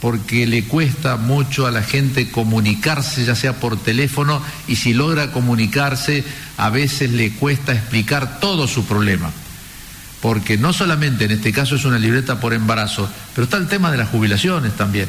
porque 0.00 0.46
le 0.46 0.64
cuesta 0.64 1.16
mucho 1.16 1.66
a 1.66 1.70
la 1.70 1.82
gente 1.82 2.30
comunicarse, 2.30 3.24
ya 3.24 3.34
sea 3.34 3.54
por 3.54 3.76
teléfono, 3.76 4.42
y 4.66 4.76
si 4.76 4.94
logra 4.94 5.32
comunicarse, 5.32 6.24
a 6.56 6.70
veces 6.70 7.10
le 7.10 7.32
cuesta 7.32 7.72
explicar 7.72 8.40
todo 8.40 8.66
su 8.66 8.84
problema. 8.84 9.30
Porque 10.20 10.58
no 10.58 10.72
solamente 10.72 11.24
en 11.24 11.30
este 11.30 11.52
caso 11.52 11.76
es 11.76 11.84
una 11.84 11.98
libreta 11.98 12.40
por 12.40 12.52
embarazo, 12.52 13.08
pero 13.34 13.44
está 13.44 13.56
el 13.56 13.68
tema 13.68 13.90
de 13.90 13.98
las 13.98 14.10
jubilaciones 14.10 14.76
también. 14.76 15.08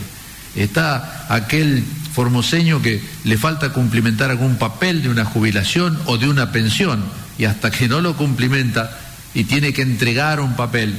Está 0.55 1.25
aquel 1.29 1.83
formoseño 2.13 2.81
que 2.81 3.01
le 3.23 3.37
falta 3.37 3.73
cumplimentar 3.73 4.31
algún 4.31 4.57
papel 4.57 5.01
de 5.01 5.09
una 5.09 5.25
jubilación 5.25 5.97
o 6.05 6.17
de 6.17 6.29
una 6.29 6.51
pensión, 6.51 7.03
y 7.37 7.45
hasta 7.45 7.71
que 7.71 7.87
no 7.87 8.01
lo 8.01 8.15
cumplimenta, 8.15 8.97
y 9.33 9.45
tiene 9.45 9.73
que 9.73 9.81
entregar 9.81 10.39
un 10.39 10.55
papel, 10.55 10.95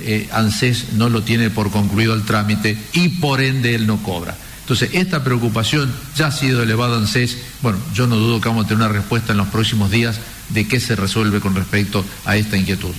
eh, 0.00 0.28
ANSES 0.32 0.94
no 0.94 1.08
lo 1.08 1.22
tiene 1.22 1.50
por 1.50 1.70
concluido 1.70 2.14
el 2.14 2.22
trámite 2.22 2.78
y 2.92 3.08
por 3.20 3.40
ende 3.40 3.74
él 3.74 3.86
no 3.86 4.02
cobra. 4.02 4.36
Entonces, 4.60 4.90
esta 4.92 5.24
preocupación 5.24 5.92
ya 6.16 6.28
ha 6.28 6.32
sido 6.32 6.62
elevada 6.62 6.96
a 6.96 6.98
ANSES. 6.98 7.36
Bueno, 7.62 7.78
yo 7.92 8.06
no 8.06 8.16
dudo 8.16 8.40
que 8.40 8.48
vamos 8.48 8.64
a 8.64 8.68
tener 8.68 8.84
una 8.84 8.92
respuesta 8.92 9.32
en 9.32 9.38
los 9.38 9.48
próximos 9.48 9.90
días 9.90 10.20
de 10.50 10.68
qué 10.68 10.80
se 10.80 10.96
resuelve 10.96 11.40
con 11.40 11.54
respecto 11.54 12.04
a 12.24 12.36
esta 12.36 12.56
inquietud. 12.56 12.94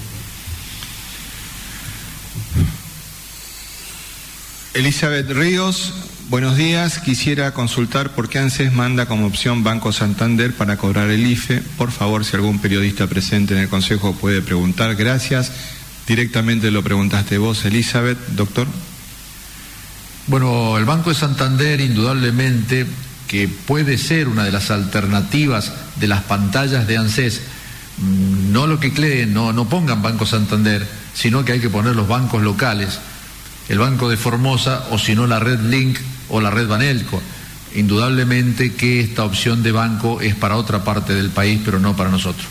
Elizabeth 4.74 5.30
Ríos, 5.30 5.93
buenos 6.30 6.57
días. 6.57 6.97
Quisiera 6.97 7.53
consultar 7.53 8.09
por 8.15 8.28
qué 8.28 8.39
ANSES 8.39 8.74
manda 8.74 9.05
como 9.05 9.28
opción 9.28 9.63
Banco 9.63 9.93
Santander 9.93 10.51
para 10.51 10.78
cobrar 10.78 11.11
el 11.11 11.28
IFE. 11.28 11.61
Por 11.78 11.91
favor, 11.91 12.26
si 12.26 12.36
algún 12.36 12.57
periodista 12.57 13.05
presente 13.05 13.53
en 13.53 13.59
el 13.59 13.69
Consejo 13.69 14.15
puede 14.15 14.41
preguntar. 14.41 14.95
Gracias. 14.95 15.51
Directamente 16.07 16.71
lo 16.71 16.82
preguntaste 16.82 17.38
vos, 17.38 17.63
Elizabeth. 17.65 18.17
Doctor. 18.30 18.65
Bueno, 20.26 20.76
el 20.80 20.86
Banco 20.86 21.11
de 21.11 21.17
Santander 21.17 21.80
indudablemente 21.80 22.88
que 23.28 23.47
puede 23.47 23.99
ser 23.99 24.28
una 24.28 24.43
de 24.43 24.51
las 24.51 24.71
alternativas 24.71 25.71
de 25.97 26.07
las 26.07 26.24
pantallas 26.24 26.88
de 26.88 26.97
ANSES. 26.97 27.41
Mm, 27.99 28.51
no 28.51 28.65
lo 28.65 28.80
que 28.80 28.91
creen, 28.91 29.36
no, 29.36 29.53
no 29.53 29.69
pongan 29.69 30.01
Banco 30.01 30.26
Santander, 30.26 30.84
sino 31.13 31.45
que 31.45 31.51
hay 31.51 31.59
que 31.59 31.69
poner 31.69 31.95
los 31.95 32.07
bancos 32.07 32.41
locales 32.41 32.97
el 33.70 33.80
Banco 33.80 34.09
de 34.09 34.18
Formosa 34.18 34.88
o 34.91 34.97
si 34.97 35.16
no 35.16 35.28
la 35.28 35.39
red 35.39 35.59
Link 35.59 35.97
o 36.30 36.41
la 36.41 36.49
red 36.49 36.68
Banelco. 36.68 37.22
Indudablemente 37.76 38.74
que 38.74 38.99
esta 38.99 39.24
opción 39.24 39.64
de 39.64 39.72
banco 39.72 40.22
es 40.22 40.36
para 40.36 40.57
otra 40.57 40.84
parte 40.84 41.14
del 41.14 41.30
país, 41.30 41.59
pero 41.66 41.80
no 41.80 41.95
para 41.95 42.11
nosotros. 42.11 42.45